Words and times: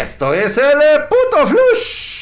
Esto 0.00 0.34
es 0.34 0.58
el 0.58 0.74
puto 1.08 1.46
flush 1.46 2.14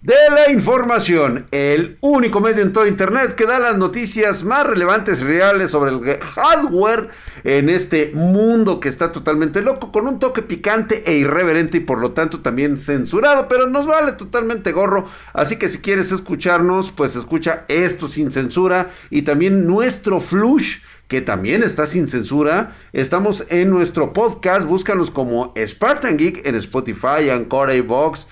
de 0.00 0.14
la 0.34 0.50
información, 0.50 1.46
el 1.52 1.98
único 2.00 2.40
medio 2.40 2.62
en 2.62 2.72
todo 2.72 2.88
Internet 2.88 3.36
que 3.36 3.46
da 3.46 3.60
las 3.60 3.76
noticias 3.76 4.42
más 4.42 4.66
relevantes 4.66 5.20
y 5.20 5.24
reales 5.24 5.70
sobre 5.70 5.92
el 5.92 6.20
hardware 6.20 7.10
en 7.44 7.68
este 7.68 8.10
mundo 8.14 8.80
que 8.80 8.88
está 8.88 9.12
totalmente 9.12 9.62
loco, 9.62 9.92
con 9.92 10.08
un 10.08 10.18
toque 10.18 10.42
picante 10.42 11.04
e 11.06 11.18
irreverente 11.18 11.76
y 11.76 11.80
por 11.80 11.98
lo 11.98 12.12
tanto 12.12 12.40
también 12.40 12.76
censurado, 12.76 13.46
pero 13.46 13.68
nos 13.68 13.86
vale 13.86 14.12
totalmente 14.12 14.72
gorro, 14.72 15.08
así 15.34 15.56
que 15.56 15.68
si 15.68 15.78
quieres 15.78 16.10
escucharnos, 16.10 16.90
pues 16.90 17.14
escucha 17.14 17.64
esto 17.68 18.08
sin 18.08 18.32
censura 18.32 18.90
y 19.10 19.22
también 19.22 19.66
nuestro 19.68 20.20
flush 20.20 20.78
que 21.12 21.20
también 21.20 21.62
está 21.62 21.84
sin 21.84 22.08
censura. 22.08 22.74
Estamos 22.94 23.44
en 23.50 23.68
nuestro 23.68 24.14
podcast, 24.14 24.66
búscanos 24.66 25.10
como 25.10 25.52
Spartan 25.54 26.16
Geek 26.16 26.46
en 26.46 26.54
Spotify, 26.54 27.28
Anchor, 27.30 27.82
Box 27.82 28.26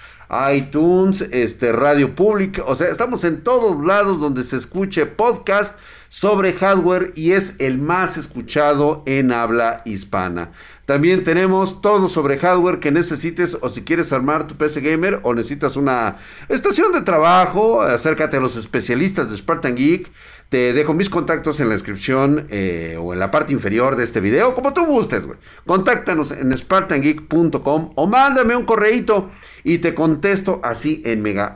iTunes, 0.54 1.20
este, 1.30 1.72
Radio 1.72 2.14
Pública, 2.14 2.62
o 2.64 2.74
sea, 2.74 2.88
estamos 2.88 3.24
en 3.24 3.42
todos 3.42 3.84
lados 3.84 4.18
donde 4.18 4.44
se 4.44 4.56
escuche 4.56 5.04
podcast 5.04 5.78
sobre 6.10 6.54
hardware 6.54 7.12
y 7.14 7.32
es 7.32 7.54
el 7.60 7.78
más 7.78 8.18
escuchado 8.18 9.02
en 9.06 9.32
habla 9.32 9.80
hispana. 9.84 10.50
También 10.84 11.22
tenemos 11.22 11.80
todo 11.80 12.08
sobre 12.08 12.36
hardware 12.36 12.80
que 12.80 12.90
necesites 12.90 13.56
o 13.60 13.70
si 13.70 13.82
quieres 13.82 14.12
armar 14.12 14.48
tu 14.48 14.56
PC 14.56 14.80
gamer 14.80 15.20
o 15.22 15.32
necesitas 15.34 15.76
una 15.76 16.16
estación 16.48 16.92
de 16.92 17.02
trabajo, 17.02 17.80
acércate 17.82 18.38
a 18.38 18.40
los 18.40 18.56
especialistas 18.56 19.30
de 19.30 19.38
Spartan 19.38 19.76
Geek. 19.76 20.10
Te 20.48 20.72
dejo 20.72 20.92
mis 20.94 21.08
contactos 21.08 21.60
en 21.60 21.68
la 21.68 21.74
descripción 21.74 22.48
eh, 22.50 22.96
o 23.00 23.12
en 23.12 23.20
la 23.20 23.30
parte 23.30 23.52
inferior 23.52 23.94
de 23.94 24.02
este 24.02 24.20
video, 24.20 24.56
como 24.56 24.72
tú 24.72 24.84
gustes, 24.84 25.24
güey. 25.24 25.38
Contáctanos 25.64 26.32
en 26.32 26.58
spartangeek.com 26.58 27.92
o 27.94 28.06
mándame 28.08 28.56
un 28.56 28.64
correíto 28.64 29.30
y 29.62 29.78
te 29.78 29.94
contesto 29.94 30.60
así 30.64 31.02
en 31.04 31.22
mega 31.22 31.54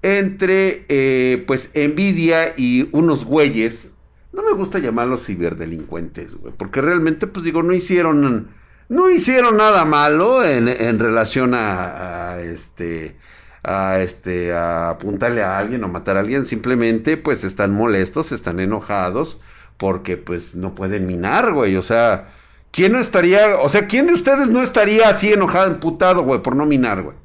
entre, 0.00 0.86
eh, 0.88 1.44
pues, 1.46 1.70
envidia 1.74 2.54
y 2.56 2.88
unos 2.92 3.24
güeyes. 3.24 3.88
No 4.32 4.42
me 4.42 4.52
gusta 4.52 4.78
llamarlos 4.78 5.26
ciberdelincuentes, 5.26 6.34
güey, 6.36 6.54
porque 6.56 6.80
realmente, 6.80 7.26
pues 7.26 7.44
digo, 7.44 7.62
no 7.62 7.74
hicieron, 7.74 8.48
no 8.88 9.10
hicieron 9.10 9.58
nada 9.58 9.84
malo 9.84 10.42
en, 10.42 10.98
relación 10.98 11.52
a 11.54 12.40
este, 12.40 13.16
a 13.62 14.00
este 14.00 14.52
a 14.52 14.90
apuntarle 14.90 15.42
a 15.42 15.58
alguien 15.58 15.84
o 15.84 15.88
matar 15.88 16.16
a 16.16 16.20
alguien, 16.20 16.46
simplemente 16.46 17.16
pues 17.16 17.44
están 17.44 17.72
molestos, 17.72 18.32
están 18.32 18.60
enojados 18.60 19.40
porque 19.76 20.16
pues 20.16 20.54
no 20.54 20.74
pueden 20.74 21.06
minar, 21.06 21.52
güey, 21.52 21.76
o 21.76 21.82
sea, 21.82 22.32
¿quién 22.70 22.92
no 22.92 22.98
estaría, 22.98 23.56
o 23.58 23.68
sea, 23.68 23.86
quién 23.88 24.06
de 24.06 24.12
ustedes 24.12 24.48
no 24.48 24.62
estaría 24.62 25.08
así 25.08 25.32
enojado, 25.32 25.70
emputado, 25.70 26.22
güey, 26.22 26.42
por 26.42 26.56
no 26.56 26.66
minar, 26.66 27.02
güey? 27.02 27.16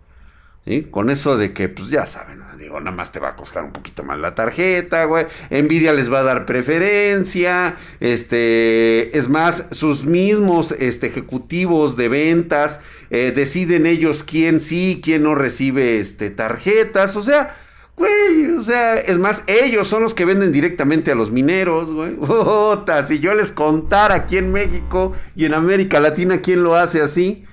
Con 0.91 1.09
eso 1.09 1.37
de 1.37 1.53
que 1.53 1.69
pues 1.69 1.89
ya 1.89 2.05
saben, 2.05 2.41
digo, 2.57 2.79
nada 2.79 2.95
más 2.95 3.11
te 3.11 3.19
va 3.19 3.29
a 3.29 3.35
costar 3.35 3.63
un 3.63 3.71
poquito 3.71 4.03
más 4.03 4.19
la 4.19 4.35
tarjeta, 4.35 5.05
güey. 5.05 5.27
Nvidia 5.49 5.93
les 5.93 6.11
va 6.11 6.19
a 6.19 6.23
dar 6.23 6.45
preferencia. 6.45 7.77
Este, 7.99 9.17
es 9.17 9.29
más, 9.29 9.65
sus 9.71 10.05
mismos 10.05 10.73
este, 10.73 11.07
ejecutivos 11.07 11.95
de 11.95 12.09
ventas 12.09 12.81
eh, 13.09 13.31
deciden 13.33 13.85
ellos 13.85 14.23
quién 14.23 14.59
sí, 14.59 14.99
quién 15.01 15.23
no 15.23 15.35
recibe 15.35 15.99
este, 15.99 16.29
tarjetas. 16.29 17.15
O 17.15 17.23
sea, 17.23 17.55
güey, 17.95 18.51
o 18.57 18.63
sea, 18.63 18.97
es 18.99 19.17
más, 19.17 19.43
ellos 19.47 19.87
son 19.87 20.03
los 20.03 20.13
que 20.13 20.25
venden 20.25 20.51
directamente 20.51 21.11
a 21.11 21.15
los 21.15 21.31
mineros, 21.31 21.91
güey. 21.91 22.17
si 23.07 23.19
yo 23.19 23.35
les 23.35 23.51
contara 23.51 24.15
aquí 24.15 24.37
en 24.37 24.51
México 24.51 25.13
y 25.35 25.45
en 25.45 25.53
América 25.53 25.99
Latina 25.99 26.39
quién 26.39 26.63
lo 26.63 26.75
hace 26.75 27.01
así. 27.01 27.45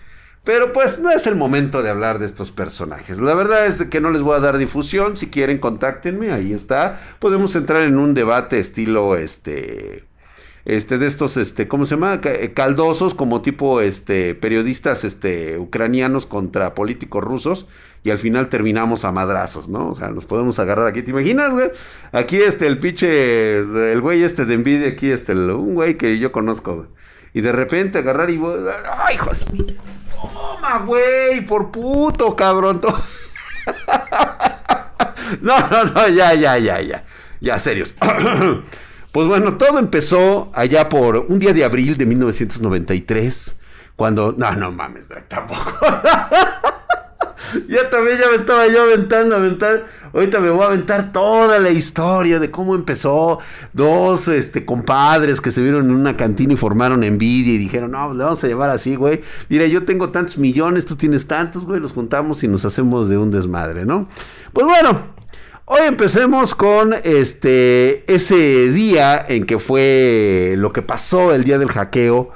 Pero 0.45 0.75
pues 0.75 1.01
no 1.01 1.11
es 1.11 1.27
el 1.27 1.37
momento 1.37 1.83
de 1.83 1.89
hablar 1.89 2.19
de 2.19 2.27
estos 2.27 2.51
personajes. 2.51 3.19
La 3.19 3.35
verdad 3.35 3.67
es 3.67 3.83
que 3.87 4.01
no 4.01 4.11
les 4.11 4.21
voy 4.21 4.37
a 4.37 4.41
dar 4.41 4.59
difusión. 4.59 5.17
Si 5.17 5.31
quieren, 5.31 5.59
contáctenme. 5.59 6.33
Ahí 6.33 6.53
está. 6.53 7.01
Podemos 7.19 7.57
entrar 7.57 7.83
en 7.83 7.97
un 7.97 8.13
debate 8.13 8.61
estilo 8.61 9.17
este. 9.17 10.05
Este, 10.67 10.97
de 10.97 11.07
estos, 11.07 11.37
este, 11.37 11.69
¿cómo 11.69 11.85
se 11.85 11.95
llama? 11.95 12.21
Eh, 12.25 12.53
caldosos, 12.55 13.15
como 13.15 13.43
tipo, 13.43 13.83
este, 13.83 14.35
periodistas, 14.35 15.05
este, 15.05 15.59
ucranianos 15.59 16.25
contra 16.25 16.75
políticos 16.75 17.23
rusos, 17.23 17.67
y 18.03 18.09
al 18.11 18.19
final 18.19 18.49
terminamos 18.49 19.05
a 19.05 19.13
madrazos, 19.13 19.69
¿no? 19.69 19.91
O 19.91 19.95
sea, 19.95 20.09
nos 20.09 20.25
podemos 20.25 20.59
agarrar 20.59 20.87
aquí, 20.87 21.03
¿te 21.03 21.11
imaginas, 21.11 21.53
güey? 21.53 21.71
Aquí, 22.13 22.37
este, 22.37 22.67
el 22.67 22.79
pinche, 22.79 23.59
el 23.59 24.01
güey 24.01 24.23
este 24.23 24.47
de 24.47 24.55
envidia, 24.55 24.89
aquí, 24.89 25.11
este, 25.11 25.35
un 25.35 25.75
güey 25.75 25.99
que 25.99 26.19
yo 26.19 26.33
conozco, 26.33 26.77
güey. 26.77 26.89
Y 27.35 27.43
de 27.43 27.53
repente 27.53 27.99
agarrar 27.99 28.31
y, 28.31 28.41
¡ay, 29.07 29.17
hijos! 29.17 29.45
Toma, 30.75 30.87
güey, 30.87 31.41
por 31.47 31.71
puto, 31.71 32.35
cabrón. 32.35 32.81
no, 35.41 35.69
no, 35.69 35.85
no, 35.85 36.09
ya, 36.09 36.35
ya, 36.35 36.59
ya, 36.59 36.81
ya. 36.81 37.05
Ya, 37.41 37.59
serios. 37.59 37.95
pues 39.13 39.29
bueno, 39.29 39.57
todo 39.57 39.79
empezó 39.79 40.51
allá 40.55 40.89
por 40.89 41.19
un 41.29 41.39
día 41.39 41.53
de 41.53 41.65
abril 41.65 41.97
de 41.97 42.07
1993. 42.07 43.55
Cuando. 43.97 44.35
No, 44.37 44.53
no 44.57 44.73
mames, 44.73 45.09
tampoco. 45.29 45.79
ya 47.69 47.91
también 47.91 48.19
ya 48.19 48.31
me 48.31 48.37
estaba 48.37 48.67
yo 48.67 48.83
aventando, 48.83 49.37
aventar. 49.37 49.87
Ahorita 50.13 50.39
me 50.39 50.51
voy 50.51 50.63
a 50.63 50.67
aventar 50.67 51.13
toda 51.13 51.59
la 51.59 51.71
historia 51.71 52.39
de 52.39 52.51
cómo 52.51 52.75
empezó. 52.75 53.41
Dos 53.73 54.29
este, 54.29 54.65
compadres 54.65 55.41
que 55.41 55.51
se 55.51 55.61
vieron 55.61 55.87
en 55.87 55.93
una 55.93 56.17
cantina 56.17 56.53
y 56.53 56.57
formaron 56.57 57.03
envidia 57.03 57.55
y 57.55 57.59
dijeron, 57.59 57.93
no, 57.93 58.15
le 58.15 58.23
vamos 58.23 58.43
a 58.45 58.47
llevar 58.47 58.71
así, 58.71 58.95
güey. 58.97 59.23
Mira, 59.49 59.67
yo 59.67 59.85
tengo 59.85 60.11
tantos 60.11 60.39
millones, 60.39 60.87
tú 60.87 60.97
tienes 60.97 61.27
tantos, 61.27 61.65
güey. 61.65 61.81
Los 61.81 61.93
juntamos 61.93 62.43
y 62.45 62.49
nos 62.49 62.65
hacemos 62.65 63.09
de 63.09 63.17
un 63.17 63.31
desmadre, 63.31 63.85
¿no? 63.85 64.09
Pues 64.53 64.67
bueno. 64.67 65.15
Hoy 65.67 65.81
empecemos 65.87 66.55
con 66.55 66.93
este 67.05 68.05
ese 68.13 68.69
día 68.71 69.25
en 69.27 69.47
que 69.47 69.59
fue 69.59 70.57
lo 70.59 70.75
que 70.75 70.83
pasó 70.83 71.33
el 71.35 71.43
día 71.45 71.59
del 71.59 71.71
hackeo 71.71 72.33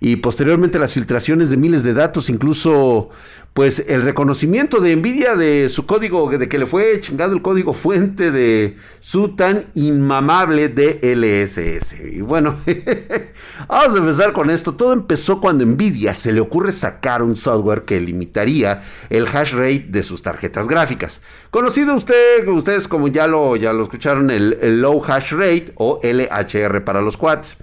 y 0.00 0.16
posteriormente 0.16 0.78
las 0.78 0.94
filtraciones 0.94 1.50
de 1.50 1.58
miles 1.58 1.84
de 1.84 1.92
datos, 1.92 2.30
incluso 2.30 3.10
pues 3.52 3.84
el 3.86 4.02
reconocimiento 4.02 4.80
de 4.80 4.96
Nvidia 4.96 5.34
de 5.34 5.68
su 5.68 5.84
código, 5.84 6.30
de 6.30 6.48
que 6.48 6.58
le 6.58 6.66
fue 6.66 7.00
chingado 7.00 7.34
el 7.34 7.42
código 7.42 7.74
fuente 7.74 8.30
de 8.30 8.76
su 9.00 9.34
tan 9.34 9.66
inmamable 9.74 10.68
DLSS. 10.68 11.96
Y 12.12 12.20
bueno, 12.22 12.60
vamos 13.68 13.94
a 13.94 13.98
empezar 13.98 14.32
con 14.32 14.48
esto. 14.48 14.74
Todo 14.74 14.94
empezó 14.94 15.40
cuando 15.40 15.66
Nvidia 15.66 16.14
se 16.14 16.32
le 16.32 16.40
ocurre 16.40 16.72
sacar 16.72 17.22
un 17.22 17.36
software 17.36 17.82
que 17.82 18.00
limitaría 18.00 18.82
el 19.10 19.26
hash 19.26 19.52
rate 19.52 19.86
de 19.88 20.02
sus 20.02 20.22
tarjetas 20.22 20.66
gráficas. 20.66 21.20
Conocido 21.50 21.94
usted, 21.94 22.46
ustedes 22.48 22.88
como 22.88 23.08
ya 23.08 23.26
lo, 23.26 23.56
ya 23.56 23.72
lo 23.74 23.82
escucharon, 23.82 24.30
el, 24.30 24.58
el 24.62 24.80
Low 24.80 25.04
Hash 25.04 25.32
Rate 25.32 25.72
o 25.74 26.00
LHR 26.02 26.84
para 26.84 27.02
los 27.02 27.16
quads. 27.16 27.58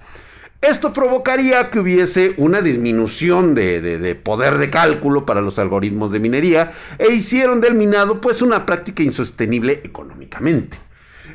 Esto 0.60 0.92
provocaría 0.92 1.70
que 1.70 1.78
hubiese 1.78 2.34
una 2.36 2.60
disminución 2.60 3.54
de, 3.54 4.18
poder 4.20 4.58
de 4.58 4.70
cálculo 4.70 5.24
para 5.24 5.40
los 5.40 5.58
algoritmos 5.58 6.10
de 6.10 6.18
minería 6.18 6.72
e 6.98 7.12
hicieron 7.12 7.60
del 7.60 7.76
minado 7.76 8.20
pues 8.20 8.42
una 8.42 8.66
práctica 8.66 9.04
insostenible 9.04 9.80
económicamente. 9.84 10.78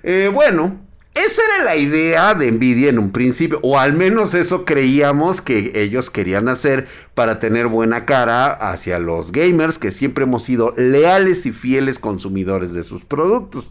Eh, 0.03 0.29
bueno, 0.33 0.77
esa 1.13 1.41
era 1.45 1.63
la 1.63 1.77
idea 1.77 2.33
de 2.33 2.51
Nvidia 2.51 2.89
en 2.89 2.99
un 2.99 3.11
principio, 3.11 3.59
o 3.61 3.79
al 3.79 3.93
menos 3.93 4.33
eso 4.33 4.65
creíamos 4.65 5.39
que 5.39 5.71
ellos 5.75 6.09
querían 6.09 6.49
hacer 6.49 6.87
para 7.13 7.39
tener 7.39 7.67
buena 7.67 8.05
cara 8.05 8.47
hacia 8.47 8.99
los 8.99 9.31
gamers, 9.31 9.77
que 9.77 9.91
siempre 9.91 10.25
hemos 10.25 10.43
sido 10.43 10.73
leales 10.75 11.45
y 11.45 11.51
fieles 11.53 11.97
consumidores 11.97 12.73
de 12.73 12.83
sus 12.83 13.05
productos. 13.05 13.69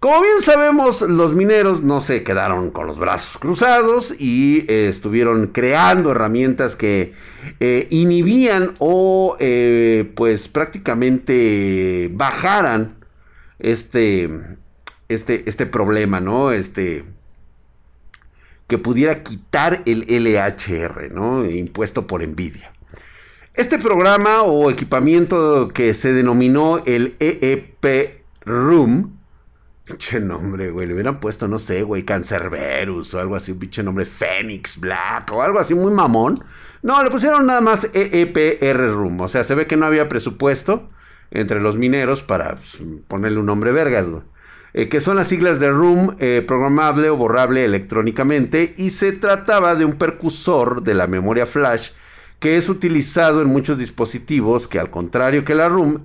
Como 0.00 0.22
bien 0.22 0.40
sabemos, 0.42 1.02
los 1.02 1.34
mineros 1.34 1.82
no 1.82 2.00
se 2.00 2.22
quedaron 2.22 2.70
con 2.70 2.86
los 2.86 3.00
brazos 3.00 3.36
cruzados 3.36 4.14
y 4.16 4.64
eh, 4.68 4.88
estuvieron 4.88 5.48
creando 5.48 6.12
herramientas 6.12 6.76
que 6.76 7.14
eh, 7.58 7.88
inhibían 7.90 8.74
o 8.78 9.36
eh, 9.40 10.08
pues 10.14 10.46
prácticamente 10.46 12.08
bajaran 12.12 13.04
este, 13.58 14.30
este, 15.08 15.42
este 15.48 15.66
problema, 15.66 16.20
¿no? 16.20 16.52
Este, 16.52 17.04
que 18.68 18.78
pudiera 18.78 19.24
quitar 19.24 19.82
el 19.84 20.02
LHR, 20.08 21.10
¿no? 21.12 21.44
Impuesto 21.44 22.06
por 22.06 22.24
Nvidia. 22.24 22.70
Este 23.54 23.80
programa 23.80 24.42
o 24.42 24.70
equipamiento 24.70 25.66
que 25.66 25.92
se 25.92 26.12
denominó 26.12 26.84
el 26.86 27.16
EEP 27.18 28.22
Room, 28.44 29.17
pinche 29.88 30.20
nombre, 30.20 30.70
güey, 30.70 30.86
le 30.86 30.94
hubieran 30.94 31.20
puesto, 31.20 31.48
no 31.48 31.58
sé, 31.58 31.82
güey, 31.82 32.04
Cancerberus 32.04 33.14
o 33.14 33.20
algo 33.20 33.36
así, 33.36 33.52
un 33.52 33.58
pinche 33.58 33.82
nombre, 33.82 34.04
Phoenix 34.04 34.78
Black 34.78 35.32
o 35.32 35.42
algo 35.42 35.58
así 35.58 35.74
muy 35.74 35.92
mamón. 35.92 36.44
No, 36.82 37.02
le 37.02 37.10
pusieron 37.10 37.46
nada 37.46 37.60
más 37.60 37.88
EEPR 37.92 38.92
Room, 38.92 39.20
o 39.20 39.28
sea, 39.28 39.44
se 39.44 39.54
ve 39.54 39.66
que 39.66 39.76
no 39.76 39.86
había 39.86 40.08
presupuesto 40.08 40.88
entre 41.30 41.60
los 41.60 41.76
mineros 41.76 42.22
para 42.22 42.54
pues, 42.54 42.82
ponerle 43.08 43.40
un 43.40 43.46
nombre 43.46 43.72
vergas, 43.72 44.08
güey. 44.08 44.22
Eh, 44.74 44.88
que 44.90 45.00
son 45.00 45.16
las 45.16 45.28
siglas 45.28 45.60
de 45.60 45.70
Room, 45.70 46.16
eh, 46.18 46.44
programable 46.46 47.08
o 47.08 47.16
borrable 47.16 47.64
electrónicamente, 47.64 48.74
y 48.76 48.90
se 48.90 49.12
trataba 49.12 49.74
de 49.74 49.86
un 49.86 49.94
percursor 49.94 50.82
de 50.82 50.94
la 50.94 51.06
memoria 51.06 51.46
flash 51.46 51.90
que 52.38 52.56
es 52.56 52.68
utilizado 52.68 53.42
en 53.42 53.48
muchos 53.48 53.78
dispositivos 53.78 54.68
que 54.68 54.78
al 54.78 54.90
contrario 54.90 55.44
que 55.44 55.54
la 55.54 55.68
Room 55.68 56.04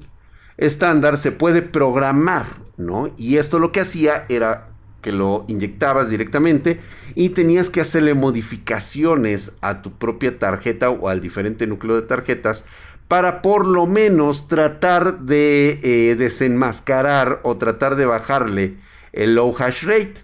estándar 0.57 1.17
se 1.17 1.31
puede 1.31 1.61
programar, 1.61 2.45
¿no? 2.77 3.13
Y 3.17 3.37
esto 3.37 3.59
lo 3.59 3.71
que 3.71 3.81
hacía 3.81 4.25
era 4.29 4.69
que 5.01 5.11
lo 5.11 5.45
inyectabas 5.47 6.09
directamente 6.09 6.79
y 7.13 7.29
tenías 7.29 7.69
que 7.69 7.81
hacerle 7.81 8.13
modificaciones 8.15 9.51
a 9.61 9.81
tu 9.81 9.91
propia 9.91 10.39
tarjeta 10.39 10.89
o 10.89 11.09
al 11.09 11.21
diferente 11.21 11.67
núcleo 11.67 11.95
de 11.95 12.07
tarjetas 12.07 12.63
para 13.07 13.41
por 13.41 13.67
lo 13.67 13.85
menos 13.85 14.47
tratar 14.47 15.19
de 15.19 15.79
eh, 15.83 16.15
desenmascarar 16.15 17.41
o 17.43 17.57
tratar 17.57 17.95
de 17.95 18.05
bajarle 18.05 18.77
el 19.11 19.35
low 19.35 19.53
hash 19.57 19.83
rate. 19.83 20.15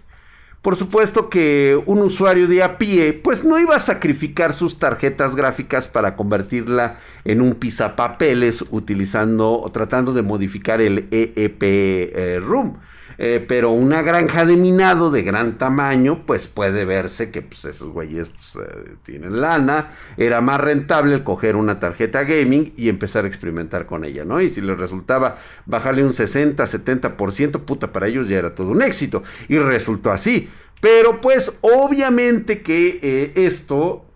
Por 0.62 0.76
supuesto 0.76 1.30
que 1.30 1.80
un 1.86 2.00
usuario 2.00 2.46
de 2.46 2.62
a 2.62 2.76
pie 2.76 3.14
pues 3.14 3.44
no 3.44 3.58
iba 3.58 3.74
a 3.74 3.80
sacrificar 3.80 4.52
sus 4.52 4.78
tarjetas 4.78 5.34
gráficas 5.34 5.88
para 5.88 6.16
convertirla 6.16 6.98
en 7.24 7.40
un 7.40 7.54
pisapapeles 7.54 8.64
utilizando 8.70 9.58
o 9.58 9.70
tratando 9.72 10.12
de 10.12 10.20
modificar 10.20 10.82
el 10.82 11.08
EEP 11.10 11.62
eh, 11.62 12.40
Room. 12.44 12.78
Eh, 13.22 13.44
pero 13.46 13.72
una 13.72 14.00
granja 14.00 14.46
de 14.46 14.56
minado 14.56 15.10
de 15.10 15.20
gran 15.20 15.58
tamaño, 15.58 16.20
pues 16.24 16.48
puede 16.48 16.86
verse 16.86 17.30
que 17.30 17.42
pues, 17.42 17.66
esos 17.66 17.90
güeyes 17.90 18.30
pues, 18.30 18.66
eh, 18.66 18.94
tienen 19.02 19.42
lana. 19.42 19.92
Era 20.16 20.40
más 20.40 20.58
rentable 20.58 21.16
el 21.16 21.22
coger 21.22 21.54
una 21.54 21.78
tarjeta 21.78 22.24
gaming 22.24 22.72
y 22.78 22.88
empezar 22.88 23.26
a 23.26 23.28
experimentar 23.28 23.84
con 23.84 24.06
ella, 24.06 24.24
¿no? 24.24 24.40
Y 24.40 24.48
si 24.48 24.62
les 24.62 24.78
resultaba 24.78 25.36
bajarle 25.66 26.02
un 26.02 26.14
60, 26.14 26.64
70%, 26.64 27.60
puta, 27.60 27.92
para 27.92 28.06
ellos 28.08 28.26
ya 28.26 28.38
era 28.38 28.54
todo 28.54 28.68
un 28.68 28.80
éxito. 28.80 29.22
Y 29.48 29.58
resultó 29.58 30.12
así. 30.12 30.48
Pero 30.80 31.20
pues 31.20 31.52
obviamente 31.60 32.62
que 32.62 33.00
eh, 33.02 33.32
esto, 33.34 34.06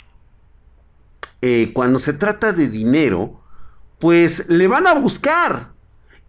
cuando 1.75 1.99
se 1.99 2.15
trata 2.15 2.55
de 2.55 2.69
dinero, 2.69 3.39
pues 3.99 4.49
le 4.49 4.67
van 4.67 4.87
a 4.87 4.95
buscar. 4.95 5.74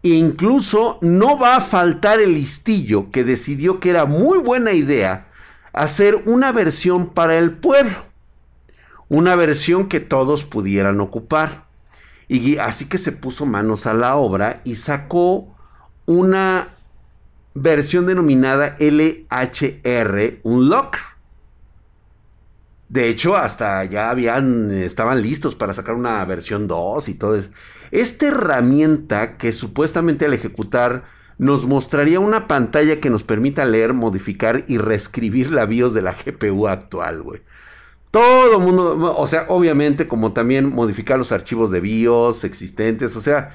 E 0.05 0.09
incluso 0.09 0.99
no 1.01 1.39
va 1.39 1.55
a 1.55 1.61
faltar 1.61 2.19
el 2.19 2.35
listillo 2.35 3.09
que 3.09 3.23
decidió 3.23 3.79
que 3.79 3.89
era 3.89 4.05
muy 4.05 4.37
buena 4.37 4.71
idea 4.71 5.29
hacer 5.73 6.21
una 6.27 6.51
versión 6.51 7.09
para 7.09 7.39
el 7.39 7.53
pueblo. 7.53 7.97
Una 9.09 9.35
versión 9.35 9.89
que 9.89 9.99
todos 9.99 10.45
pudieran 10.45 11.01
ocupar. 11.01 11.65
Y 12.27 12.59
así 12.59 12.85
que 12.85 12.99
se 12.99 13.13
puso 13.13 13.47
manos 13.47 13.87
a 13.87 13.95
la 13.95 14.15
obra 14.15 14.61
y 14.63 14.75
sacó 14.75 15.55
una 16.05 16.75
versión 17.55 18.05
denominada 18.05 18.77
LHR 18.79 20.39
Unlocker. 20.43 21.01
De 22.89 23.09
hecho, 23.09 23.35
hasta 23.35 23.83
ya 23.85 24.11
habían, 24.11 24.69
estaban 24.69 25.23
listos 25.23 25.55
para 25.55 25.73
sacar 25.73 25.95
una 25.95 26.23
versión 26.25 26.67
2 26.67 27.09
y 27.09 27.15
todo 27.15 27.35
eso. 27.35 27.49
Esta 27.91 28.27
herramienta 28.27 29.37
que 29.37 29.51
supuestamente 29.51 30.25
al 30.25 30.33
ejecutar 30.33 31.03
nos 31.37 31.65
mostraría 31.65 32.19
una 32.19 32.47
pantalla 32.47 32.99
que 32.99 33.09
nos 33.09 33.23
permita 33.23 33.65
leer, 33.65 33.93
modificar 33.93 34.63
y 34.67 34.77
reescribir 34.77 35.51
la 35.51 35.65
BIOS 35.65 35.93
de 35.93 36.01
la 36.01 36.13
GPU 36.13 36.67
actual, 36.67 37.21
güey. 37.21 37.41
Todo 38.11 38.59
mundo, 38.59 39.15
o 39.17 39.27
sea, 39.27 39.45
obviamente 39.49 40.07
como 40.07 40.31
también 40.31 40.73
modificar 40.73 41.19
los 41.19 41.33
archivos 41.33 41.71
de 41.71 41.81
BIOS 41.81 42.45
existentes, 42.45 43.15
o 43.17 43.21
sea, 43.21 43.53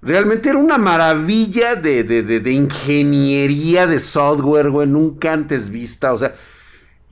realmente 0.00 0.48
era 0.48 0.58
una 0.58 0.78
maravilla 0.78 1.74
de, 1.74 2.04
de, 2.04 2.22
de, 2.22 2.40
de 2.40 2.52
ingeniería 2.52 3.86
de 3.86 4.00
software, 4.00 4.70
güey, 4.70 4.88
nunca 4.88 5.34
antes 5.34 5.68
vista, 5.68 6.14
o 6.14 6.18
sea, 6.18 6.34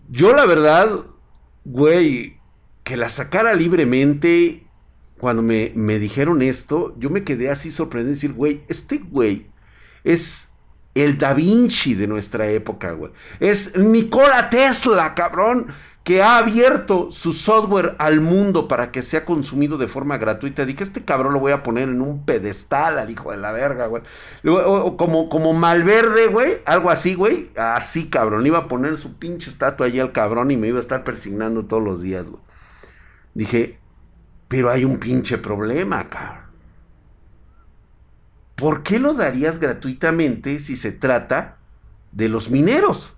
yo 0.09 0.33
la 0.33 0.47
verdad, 0.47 1.05
güey, 1.65 2.39
que 2.83 2.97
la 2.97 3.11
sacara 3.11 3.53
libremente 3.53 4.66
cuando 5.19 5.43
me, 5.43 5.73
me, 5.75 5.99
dijeron 5.99 6.43
esto, 6.43 6.95
yo 6.99 7.11
me 7.11 7.25
quedé 7.25 7.51
así 7.51 7.71
sorprendido 7.71 8.13
y 8.13 8.15
decir, 8.15 8.33
güey, 8.33 8.63
este 8.69 8.99
güey 8.99 9.47
es 10.05 10.49
el 10.95 11.19
Da 11.19 11.35
Vinci 11.35 11.95
de 11.95 12.07
nuestra 12.07 12.49
época, 12.49 12.93
güey. 12.93 13.13
Es 13.41 13.77
Nikola 13.77 14.49
Tesla, 14.51 15.15
cabrón, 15.15 15.69
que 16.07 16.23
ha 16.23 16.39
abierto 16.39 17.11
su 17.11 17.33
software 17.33 17.97
al 17.99 18.21
mundo 18.21 18.69
para 18.69 18.93
que 18.93 19.03
sea 19.03 19.25
consumido 19.25 19.77
de 19.77 19.89
forma 19.89 20.19
gratuita. 20.19 20.65
Dije, 20.65 20.85
este 20.85 21.05
cabrón 21.05 21.35
lo 21.35 21.41
voy 21.41 21.53
a 21.53 21.63
poner 21.63 21.89
en 21.89 22.01
un 22.01 22.25
pedestal 22.25 22.99
al 22.99 23.11
hijo 23.11 23.33
de 23.33 23.39
la 23.39 23.51
verga, 23.53 23.89
güey. 23.89 24.05
Como, 24.97 25.29
como 25.29 25.53
Malverde, 25.53 26.29
güey, 26.29 26.59
algo 26.65 26.91
así, 26.91 27.15
güey. 27.15 27.51
Así, 27.57 28.09
cabrón. 28.09 28.47
Iba 28.47 28.59
a 28.59 28.69
poner 28.69 28.97
su 28.99 29.19
pinche 29.19 29.51
estatua 29.51 29.87
allí 29.87 29.99
al 29.99 30.13
cabrón 30.13 30.51
y 30.53 30.57
me 30.57 30.69
iba 30.69 30.79
a 30.79 30.83
estar 30.83 31.03
persignando 31.03 31.65
todos 31.65 31.83
los 31.83 32.01
días, 32.01 32.27
güey. 32.27 32.41
Dije, 33.35 33.79
pero 34.49 34.71
hay 34.71 34.85
un 34.85 34.99
pinche 34.99 35.39
problema, 35.39 36.09
cabrón. 36.09 36.47
¿Por 38.55 38.83
qué 38.83 38.99
lo 38.99 39.13
darías 39.13 39.59
gratuitamente 39.59 40.61
si 40.61 40.77
se 40.77 40.93
trata 40.93 41.59
de 42.13 42.29
los 42.29 42.51
mineros? 42.51 43.13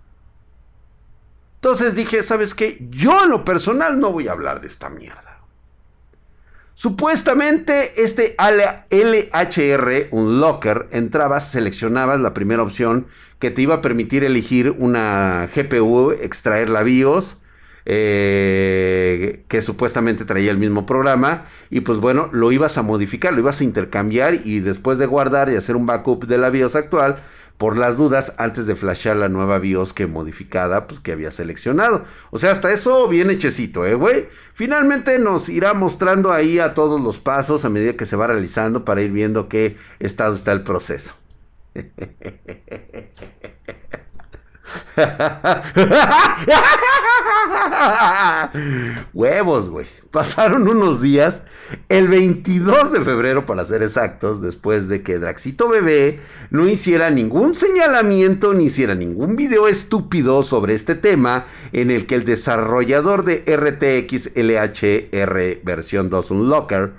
Entonces 1.56 1.94
dije, 1.94 2.22
¿sabes 2.22 2.54
qué? 2.54 2.86
Yo 2.90 3.24
en 3.24 3.30
lo 3.30 3.44
personal 3.44 3.98
no 4.00 4.12
voy 4.12 4.28
a 4.28 4.32
hablar 4.32 4.60
de 4.60 4.68
esta 4.68 4.88
mierda. 4.88 5.28
Supuestamente 6.74 8.04
este 8.04 8.36
LHR, 8.38 10.08
un 10.12 10.40
locker, 10.40 10.88
entrabas, 10.92 11.50
seleccionabas 11.50 12.20
la 12.20 12.34
primera 12.34 12.62
opción 12.62 13.08
que 13.40 13.50
te 13.50 13.62
iba 13.62 13.76
a 13.76 13.82
permitir 13.82 14.22
elegir 14.22 14.70
una 14.78 15.50
GPU, 15.52 16.12
extraer 16.12 16.68
la 16.68 16.84
BIOS, 16.84 17.36
eh, 17.90 19.44
que 19.48 19.62
supuestamente 19.62 20.26
traía 20.26 20.50
el 20.50 20.58
mismo 20.58 20.84
programa 20.84 21.46
y 21.70 21.80
pues 21.80 22.00
bueno, 22.00 22.28
lo 22.32 22.52
ibas 22.52 22.76
a 22.76 22.82
modificar, 22.82 23.32
lo 23.32 23.40
ibas 23.40 23.62
a 23.62 23.64
intercambiar 23.64 24.46
y 24.46 24.60
después 24.60 24.98
de 24.98 25.06
guardar 25.06 25.48
y 25.48 25.56
hacer 25.56 25.74
un 25.74 25.86
backup 25.86 26.26
de 26.26 26.36
la 26.36 26.50
BIOS 26.50 26.76
actual, 26.76 27.16
por 27.56 27.78
las 27.78 27.96
dudas, 27.96 28.34
antes 28.36 28.66
de 28.66 28.76
flashar 28.76 29.16
la 29.16 29.30
nueva 29.30 29.58
BIOS 29.58 29.94
que 29.94 30.06
modificada, 30.06 30.86
pues 30.86 31.00
que 31.00 31.12
había 31.12 31.30
seleccionado. 31.30 32.04
O 32.30 32.38
sea, 32.38 32.52
hasta 32.52 32.70
eso 32.72 33.08
bien 33.08 33.30
hechecito, 33.30 33.86
¿eh, 33.86 33.94
güey? 33.94 34.28
Finalmente 34.52 35.18
nos 35.18 35.48
irá 35.48 35.72
mostrando 35.72 36.30
ahí 36.30 36.58
a 36.58 36.74
todos 36.74 37.00
los 37.00 37.18
pasos 37.18 37.64
a 37.64 37.70
medida 37.70 37.94
que 37.94 38.04
se 38.04 38.16
va 38.16 38.26
realizando 38.26 38.84
para 38.84 39.00
ir 39.00 39.12
viendo 39.12 39.48
qué 39.48 39.78
estado 39.98 40.34
está 40.34 40.52
el 40.52 40.62
proceso. 40.62 41.14
Huevos, 49.12 49.70
güey. 49.70 49.86
Pasaron 50.10 50.68
unos 50.68 51.02
días, 51.02 51.42
el 51.88 52.08
22 52.08 52.92
de 52.92 53.00
febrero 53.02 53.46
para 53.46 53.64
ser 53.64 53.82
exactos, 53.82 54.40
después 54.40 54.88
de 54.88 55.02
que 55.02 55.18
Draxito 55.18 55.68
Bebé 55.68 56.20
no 56.50 56.66
hiciera 56.66 57.10
ningún 57.10 57.54
señalamiento 57.54 58.54
ni 58.54 58.64
hiciera 58.64 58.94
ningún 58.94 59.36
video 59.36 59.68
estúpido 59.68 60.42
sobre 60.42 60.74
este 60.74 60.94
tema 60.94 61.46
en 61.72 61.90
el 61.90 62.06
que 62.06 62.14
el 62.14 62.24
desarrollador 62.24 63.24
de 63.24 63.44
RTX 63.46 64.30
LHR 64.34 65.60
versión 65.62 66.08
2 66.08 66.30
Unlocker, 66.30 66.92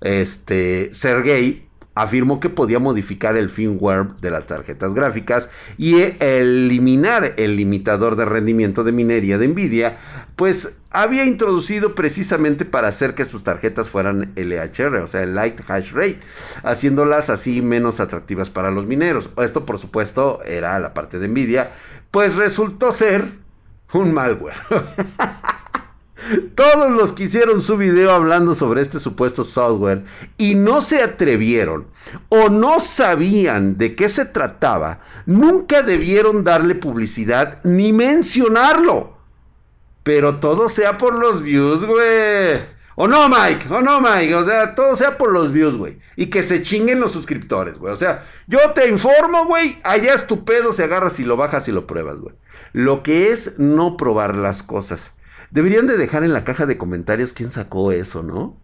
este, 0.00 0.90
Sergey, 0.94 1.68
afirmó 1.94 2.40
que 2.40 2.50
podía 2.50 2.78
modificar 2.78 3.36
el 3.36 3.50
firmware 3.50 4.08
de 4.20 4.30
las 4.30 4.46
tarjetas 4.46 4.94
gráficas 4.94 5.48
y 5.78 6.00
eliminar 6.20 7.34
el 7.36 7.56
limitador 7.56 8.16
de 8.16 8.24
rendimiento 8.24 8.84
de 8.84 8.92
minería 8.92 9.38
de 9.38 9.48
Nvidia, 9.48 9.98
pues 10.36 10.74
había 10.90 11.24
introducido 11.24 11.94
precisamente 11.94 12.64
para 12.64 12.88
hacer 12.88 13.14
que 13.14 13.24
sus 13.24 13.42
tarjetas 13.42 13.88
fueran 13.88 14.32
LHR, 14.36 14.96
o 14.96 15.06
sea, 15.06 15.24
Light 15.26 15.60
Hash 15.68 15.92
Rate, 15.92 16.20
haciéndolas 16.62 17.30
así 17.30 17.62
menos 17.62 18.00
atractivas 18.00 18.50
para 18.50 18.70
los 18.70 18.86
mineros. 18.86 19.30
Esto, 19.38 19.66
por 19.66 19.78
supuesto, 19.78 20.40
era 20.44 20.78
la 20.78 20.94
parte 20.94 21.18
de 21.18 21.28
Nvidia, 21.28 21.72
pues 22.10 22.34
resultó 22.34 22.92
ser 22.92 23.32
un 23.92 24.12
malware. 24.12 24.56
Todos 26.54 26.90
los 26.92 27.12
que 27.12 27.24
hicieron 27.24 27.62
su 27.62 27.76
video 27.76 28.12
hablando 28.12 28.54
sobre 28.54 28.80
este 28.82 29.00
supuesto 29.00 29.44
software 29.44 30.04
y 30.38 30.54
no 30.54 30.80
se 30.80 31.02
atrevieron 31.02 31.86
o 32.28 32.48
no 32.48 32.80
sabían 32.80 33.76
de 33.76 33.94
qué 33.94 34.08
se 34.08 34.24
trataba, 34.24 35.00
nunca 35.26 35.82
debieron 35.82 36.44
darle 36.44 36.74
publicidad 36.74 37.58
ni 37.64 37.92
mencionarlo. 37.92 39.18
Pero 40.02 40.36
todo 40.36 40.68
sea 40.68 40.98
por 40.98 41.18
los 41.18 41.42
views, 41.42 41.84
güey. 41.84 42.74
O 42.96 43.08
no, 43.08 43.28
Mike, 43.28 43.66
o 43.70 43.80
no, 43.80 44.00
Mike. 44.00 44.34
O 44.34 44.44
sea, 44.44 44.74
todo 44.74 44.94
sea 44.96 45.18
por 45.18 45.32
los 45.32 45.50
views, 45.50 45.76
güey. 45.76 45.98
Y 46.16 46.26
que 46.26 46.42
se 46.42 46.62
chinguen 46.62 47.00
los 47.00 47.12
suscriptores, 47.12 47.78
güey. 47.78 47.92
O 47.92 47.96
sea, 47.96 48.26
yo 48.46 48.58
te 48.72 48.86
informo, 48.88 49.46
güey. 49.46 49.78
Allá 49.82 50.14
es 50.14 50.26
tu 50.26 50.44
pedo, 50.44 50.72
se 50.72 50.84
agarras 50.84 51.18
y 51.18 51.24
lo 51.24 51.36
bajas 51.36 51.66
y 51.68 51.72
lo 51.72 51.86
pruebas, 51.86 52.20
güey. 52.20 52.34
Lo 52.72 53.02
que 53.02 53.32
es 53.32 53.58
no 53.58 53.96
probar 53.96 54.36
las 54.36 54.62
cosas. 54.62 55.13
Deberían 55.54 55.86
de 55.86 55.96
dejar 55.96 56.24
en 56.24 56.32
la 56.32 56.42
caja 56.42 56.66
de 56.66 56.76
comentarios 56.76 57.32
quién 57.32 57.52
sacó 57.52 57.92
eso, 57.92 58.24
¿no? 58.24 58.56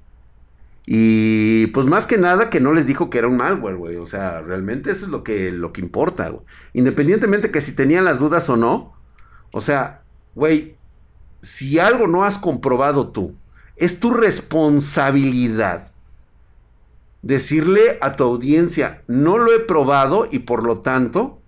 Y 0.87 1.69
pues 1.69 1.87
más 1.87 2.09
que 2.09 2.19
nada 2.19 2.51
que 2.51 2.59
no 2.59 2.73
les 2.73 2.89
dijo 2.89 3.11
que 3.11 3.19
era 3.19 3.29
un 3.29 3.37
malware, 3.37 3.77
güey. 3.77 3.95
O 3.95 4.09
sea, 4.09 4.41
realmente 4.41 4.91
eso 4.91 5.05
es 5.05 5.13
lo 5.13 5.23
que, 5.23 5.53
lo 5.53 5.73
que 5.73 5.83
importa, 5.83 6.29
güey. 6.31 6.43
Independientemente 6.73 7.53
que 7.53 7.61
si 7.61 7.71
tenían 7.71 8.05
las 8.05 8.19
dudas 8.19 8.51
o 8.51 8.57
no. 8.57 8.93
O 9.53 9.61
sea, 9.61 10.03
güey, 10.35 10.75
si 11.43 11.79
algo 11.79 12.09
no 12.09 12.25
has 12.25 12.39
comprobado 12.39 13.11
tú, 13.11 13.37
es 13.77 14.01
tu 14.01 14.11
responsabilidad 14.11 15.93
decirle 17.23 17.99
a 18.01 18.15
tu 18.15 18.25
audiencia, 18.25 19.03
no 19.07 19.39
lo 19.39 19.53
he 19.53 19.61
probado 19.61 20.27
y 20.29 20.41
por 20.41 20.65
lo 20.65 20.81
tanto, 20.81 21.41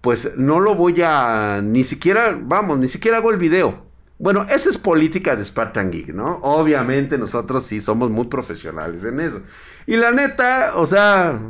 pues 0.00 0.32
no 0.36 0.58
lo 0.58 0.74
voy 0.74 1.00
a, 1.04 1.60
ni 1.62 1.84
siquiera, 1.84 2.36
vamos, 2.42 2.80
ni 2.80 2.88
siquiera 2.88 3.18
hago 3.18 3.30
el 3.30 3.36
video. 3.36 3.89
Bueno, 4.20 4.44
esa 4.50 4.68
es 4.68 4.76
política 4.76 5.34
de 5.34 5.42
Spartan 5.42 5.90
Geek, 5.90 6.08
¿no? 6.08 6.40
Obviamente 6.42 7.16
nosotros 7.16 7.64
sí 7.64 7.80
somos 7.80 8.10
muy 8.10 8.26
profesionales 8.26 9.02
en 9.02 9.18
eso. 9.18 9.40
Y 9.86 9.96
la 9.96 10.10
neta, 10.10 10.72
o 10.76 10.84
sea, 10.84 11.40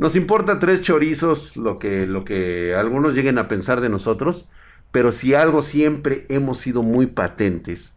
nos 0.00 0.16
importa 0.16 0.58
tres 0.58 0.80
chorizos 0.80 1.56
lo 1.56 1.78
que, 1.78 2.04
lo 2.04 2.24
que 2.24 2.74
algunos 2.74 3.14
lleguen 3.14 3.38
a 3.38 3.46
pensar 3.46 3.80
de 3.80 3.88
nosotros, 3.88 4.48
pero 4.90 5.12
si 5.12 5.34
algo 5.34 5.62
siempre 5.62 6.26
hemos 6.30 6.58
sido 6.58 6.82
muy 6.82 7.06
patentes, 7.06 7.92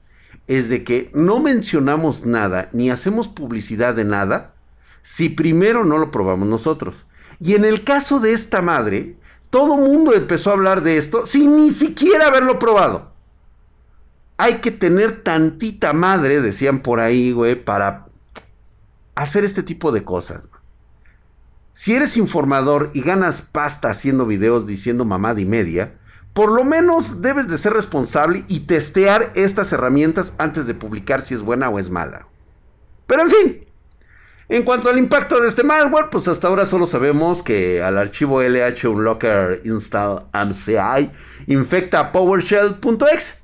es 0.46 0.70
de 0.70 0.84
que 0.84 1.10
no 1.16 1.40
mencionamos 1.40 2.28
nada 2.28 2.70
ni 2.72 2.92
hacemos 2.92 3.28
publicidad 3.28 3.96
de 3.96 4.06
nada 4.06 4.54
si 5.02 5.30
primero 5.30 5.86
no 5.86 5.98
lo 5.98 6.12
probamos 6.12 6.48
nosotros. 6.48 7.08
Y 7.40 7.56
en 7.56 7.66
el 7.66 7.84
caso 7.84 8.20
de 8.20 8.34
esta 8.34 8.62
madre, 8.62 9.16
todo 9.52 9.78
mundo 9.78 10.14
empezó 10.14 10.50
a 10.50 10.54
hablar 10.54 10.82
de 10.82 10.98
esto 10.98 11.28
sin 11.28 11.56
ni 11.58 11.72
siquiera 11.72 12.28
haberlo 12.28 12.58
probado. 12.58 13.12
Hay 14.38 14.56
que 14.56 14.72
tener 14.72 15.24
tantita 15.24 15.94
madre, 15.94 16.42
decían 16.42 16.82
por 16.82 17.00
ahí, 17.00 17.32
güey, 17.32 17.64
para 17.64 18.08
hacer 19.14 19.44
este 19.44 19.62
tipo 19.62 19.92
de 19.92 20.04
cosas. 20.04 20.50
Si 21.74 21.94
eres 21.94 22.18
informador 22.18 22.92
y 22.94 23.02
ganas 23.02 23.42
pasta 23.42 23.90
haciendo 23.90 24.26
videos 24.26 24.66
diciendo 24.66 25.06
mamada 25.06 25.42
y 25.42 25.46
media, 25.46 26.00
por 26.34 26.52
lo 26.52 26.64
menos 26.64 27.22
debes 27.22 27.48
de 27.50 27.58
ser 27.58 27.74
responsable 27.74 28.46
y 28.48 28.62
testear 28.62 29.32
estas 29.36 29.74
herramientas 29.74 30.34
antes 30.38 30.66
de 30.66 30.74
publicar 30.74 31.22
si 31.22 31.34
es 31.34 31.42
buena 31.42 31.70
o 31.70 31.78
es 31.78 31.90
mala. 31.90 32.28
Pero 33.06 33.24
en 33.24 33.30
fin, 33.30 33.66
en 34.52 34.64
cuanto 34.64 34.90
al 34.90 34.98
impacto 34.98 35.40
de 35.40 35.48
este 35.48 35.64
malware, 35.64 36.10
pues 36.12 36.28
hasta 36.28 36.50
ahora 36.50 36.66
solo 36.66 36.86
sabemos 36.86 37.42
que 37.42 37.82
al 37.82 37.98
archivo 37.98 38.44
LH 38.44 38.86
Unlocker 38.86 39.62
install 39.64 40.26
MCI 40.34 41.10
infecta 41.48 42.12
PowerShell.exe, 42.12 43.36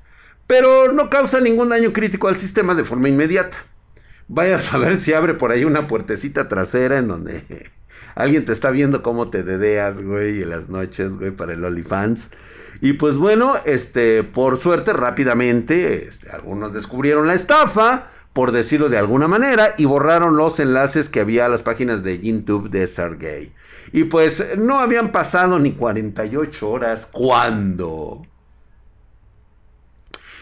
pero 0.46 0.92
no 0.92 1.08
causa 1.08 1.40
ningún 1.40 1.70
daño 1.70 1.94
crítico 1.94 2.28
al 2.28 2.36
sistema 2.36 2.74
de 2.74 2.84
forma 2.84 3.08
inmediata. 3.08 3.56
Vaya 4.28 4.56
a 4.56 4.58
saber 4.58 4.98
si 4.98 5.14
abre 5.14 5.32
por 5.32 5.50
ahí 5.50 5.64
una 5.64 5.88
puertecita 5.88 6.46
trasera 6.46 6.98
en 6.98 7.08
donde 7.08 7.70
alguien 8.14 8.44
te 8.44 8.52
está 8.52 8.70
viendo 8.70 9.02
cómo 9.02 9.30
te 9.30 9.42
dedeas, 9.42 10.02
güey, 10.02 10.42
en 10.42 10.50
las 10.50 10.68
noches, 10.68 11.16
güey, 11.16 11.30
para 11.30 11.54
el 11.54 11.64
OnlyFans. 11.64 12.28
Y 12.82 12.92
pues 12.92 13.16
bueno, 13.16 13.54
este, 13.64 14.24
por 14.24 14.58
suerte 14.58 14.92
rápidamente, 14.92 16.06
este, 16.06 16.30
algunos 16.30 16.74
descubrieron 16.74 17.26
la 17.26 17.32
estafa 17.32 18.10
por 18.38 18.52
decirlo 18.52 18.88
de 18.88 18.98
alguna 18.98 19.26
manera, 19.26 19.74
y 19.78 19.84
borraron 19.84 20.36
los 20.36 20.60
enlaces 20.60 21.08
que 21.08 21.18
había 21.18 21.46
a 21.46 21.48
las 21.48 21.62
páginas 21.62 22.04
de 22.04 22.20
YouTube 22.20 22.70
de 22.70 22.86
Sergey. 22.86 23.52
Y 23.92 24.04
pues 24.04 24.56
no 24.56 24.78
habían 24.78 25.10
pasado 25.10 25.58
ni 25.58 25.72
48 25.72 26.68
horas 26.70 27.08
cuando 27.10 28.22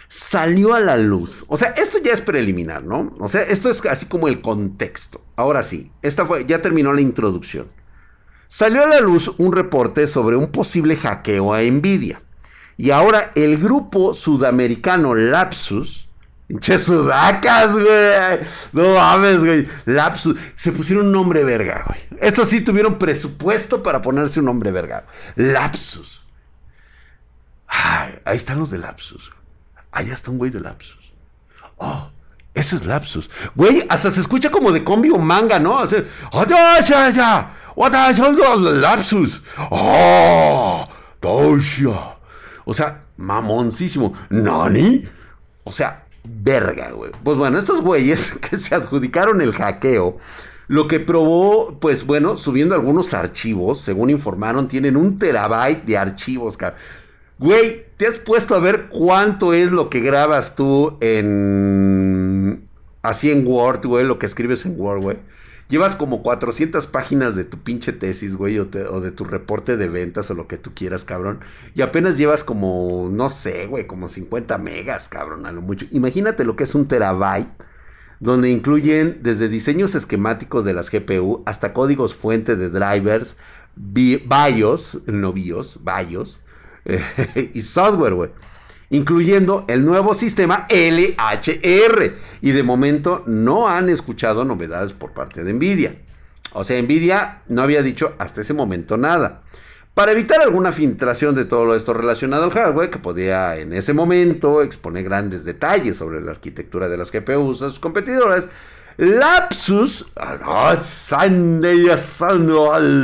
salió 0.08 0.74
a 0.74 0.80
la 0.80 0.98
luz. 0.98 1.46
O 1.48 1.56
sea, 1.56 1.68
esto 1.68 1.96
ya 1.96 2.12
es 2.12 2.20
preliminar, 2.20 2.84
¿no? 2.84 3.14
O 3.18 3.28
sea, 3.28 3.40
esto 3.44 3.70
es 3.70 3.82
así 3.86 4.04
como 4.04 4.28
el 4.28 4.42
contexto. 4.42 5.22
Ahora 5.34 5.62
sí, 5.62 5.90
esta 6.02 6.26
fue, 6.26 6.44
ya 6.44 6.60
terminó 6.60 6.92
la 6.92 7.00
introducción. 7.00 7.68
Salió 8.48 8.82
a 8.82 8.88
la 8.88 9.00
luz 9.00 9.32
un 9.38 9.54
reporte 9.54 10.06
sobre 10.06 10.36
un 10.36 10.48
posible 10.48 10.96
hackeo 10.96 11.54
a 11.54 11.62
Nvidia. 11.62 12.20
Y 12.76 12.90
ahora 12.90 13.30
el 13.36 13.56
grupo 13.56 14.12
sudamericano 14.12 15.14
Lapsus 15.14 16.05
Pinche 16.46 16.78
sudacas, 16.78 17.72
güey. 17.72 18.40
No 18.72 18.94
mames, 18.94 19.38
güey. 19.44 19.68
Lapsus. 19.84 20.36
Se 20.54 20.70
pusieron 20.72 21.06
un 21.06 21.12
nombre 21.12 21.42
verga, 21.42 21.84
güey. 21.86 22.00
Estos 22.20 22.48
sí 22.48 22.60
tuvieron 22.60 22.98
presupuesto 22.98 23.82
para 23.82 24.00
ponerse 24.00 24.38
un 24.40 24.46
nombre 24.46 24.70
verga. 24.70 25.06
Lapsus. 25.34 26.22
Ay, 27.66 28.20
ahí 28.24 28.36
están 28.36 28.58
los 28.58 28.70
de 28.70 28.78
Lapsus. 28.78 29.32
Allá 29.90 30.14
está 30.14 30.30
un 30.30 30.38
güey 30.38 30.50
de 30.52 30.60
Lapsus. 30.60 31.12
Oh, 31.78 32.10
ese 32.54 32.76
es 32.76 32.86
Lapsus. 32.86 33.28
Güey, 33.54 33.84
hasta 33.88 34.10
se 34.10 34.20
escucha 34.20 34.50
como 34.50 34.70
de 34.70 34.84
combi 34.84 35.10
o 35.10 35.18
manga, 35.18 35.58
¿no? 35.58 35.78
O 35.78 35.88
sea, 35.88 36.04
Lapsus. 38.56 39.42
Oh, 39.70 40.88
O 42.64 42.72
sea, 42.72 43.02
mamoncísimo. 43.16 44.14
¿Nani? 44.30 45.04
O 45.64 45.72
sea, 45.72 46.05
verga, 46.28 46.90
güey. 46.90 47.12
Pues 47.23 47.37
bueno, 47.37 47.59
estos 47.59 47.80
güeyes 47.80 48.33
que 48.50 48.59
se 48.59 48.75
adjudicaron 48.75 49.40
el 49.40 49.52
hackeo, 49.52 50.18
lo 50.68 50.88
que 50.88 51.00
probó, 51.00 51.78
pues 51.80 52.04
bueno, 52.04 52.37
subiendo 52.37 52.75
algunos 52.75 53.14
archivos, 53.14 53.80
según 53.80 54.11
informaron, 54.11 54.68
tienen 54.68 54.97
un 54.97 55.18
terabyte 55.18 55.85
de 55.85 55.97
archivos, 55.97 56.56
cabrón. 56.56 56.80
Güey, 57.38 57.85
¿te 57.97 58.06
has 58.06 58.14
puesto 58.14 58.54
a 58.54 58.61
ver 58.61 58.87
cuánto 58.88 59.52
es 59.52 59.71
lo 59.71 59.90
que 59.90 60.00
grabas 60.00 60.56
tú 60.56 60.97
en... 61.00 62.66
Así 63.02 63.30
en 63.30 63.47
Word, 63.47 63.87
güey, 63.87 64.04
lo 64.04 64.18
que 64.18 64.26
escribes 64.26 64.64
en 64.64 64.80
Word, 64.80 65.02
güey? 65.02 65.16
Llevas 65.68 65.96
como 65.96 66.23
400 66.23 66.87
páginas 66.87 67.35
de 67.35 67.42
tu 67.42 67.58
pinche 67.58 67.92
tesis, 67.92 68.37
güey, 68.37 68.58
o, 68.58 68.66
de 68.66 69.11
tu 69.11 69.25
reporte 69.25 69.76
de 69.76 69.88
ventas 69.88 70.30
o 70.30 70.35
lo 70.35 70.46
que 70.46 70.58
tú 70.58 70.73
quieras, 70.75 71.04
cabrón. 71.04 71.40
Y 71.75 71.82
apenas 71.82 72.16
llevas 72.16 72.44
como, 72.44 73.08
no 73.11 73.28
sé, 73.28 73.66
güey, 73.66 73.87
como 73.87 74.06
50 74.06 74.58
megas, 74.58 75.08
cabrón, 75.08 75.44
a 75.44 75.50
lo 75.50 75.62
mucho. 75.62 75.87
Imagínate 75.90 76.44
lo 76.44 76.54
que 76.54 76.64
es 76.64 76.75
un 76.76 76.87
terabyte, 76.87 77.49
donde 78.20 78.50
incluyen 78.50 79.18
desde 79.23 79.49
diseños 79.49 79.96
esquemáticos 79.96 80.64
de 80.64 80.73
las 80.73 80.90
GPU 80.90 81.42
hasta 81.46 81.73
códigos 81.73 82.14
fuente 82.14 82.54
de 82.54 82.70
drivers, 82.70 83.37
BIOS, 83.75 85.00
no 85.06 85.32
BIOS, 85.32 85.80
BIOS, 85.82 86.40
y 87.54 87.62
software, 87.62 88.14
güey 88.14 88.30
incluyendo 88.90 89.64
el 89.68 89.84
nuevo 89.84 90.14
sistema 90.14 90.66
LHR. 90.70 92.14
Y 92.40 92.52
de 92.52 92.62
momento 92.62 93.22
no 93.26 93.68
han 93.68 93.88
escuchado 93.88 94.44
novedades 94.44 94.92
por 94.92 95.12
parte 95.12 95.44
de 95.44 95.52
Nvidia. 95.52 95.96
O 96.52 96.64
sea, 96.64 96.80
Nvidia 96.80 97.42
no 97.48 97.62
había 97.62 97.82
dicho 97.82 98.14
hasta 98.18 98.40
ese 98.40 98.54
momento 98.54 98.96
nada. 98.96 99.42
Para 99.94 100.12
evitar 100.12 100.42
alguna 100.42 100.72
filtración 100.72 101.34
de 101.34 101.46
todo 101.46 101.74
esto 101.74 101.94
relacionado 101.94 102.44
al 102.44 102.50
hardware, 102.50 102.90
que 102.90 102.98
podía 102.98 103.56
en 103.56 103.72
ese 103.72 103.94
momento 103.94 104.60
exponer 104.60 105.04
grandes 105.04 105.42
detalles 105.44 105.96
sobre 105.96 106.20
la 106.20 106.32
arquitectura 106.32 106.88
de 106.88 106.98
las 106.98 107.10
GPUs 107.10 107.62
a 107.62 107.70
sus 107.70 107.78
competidores, 107.78 108.46
Lapsus, 108.98 110.06
Sunday, 110.82 111.86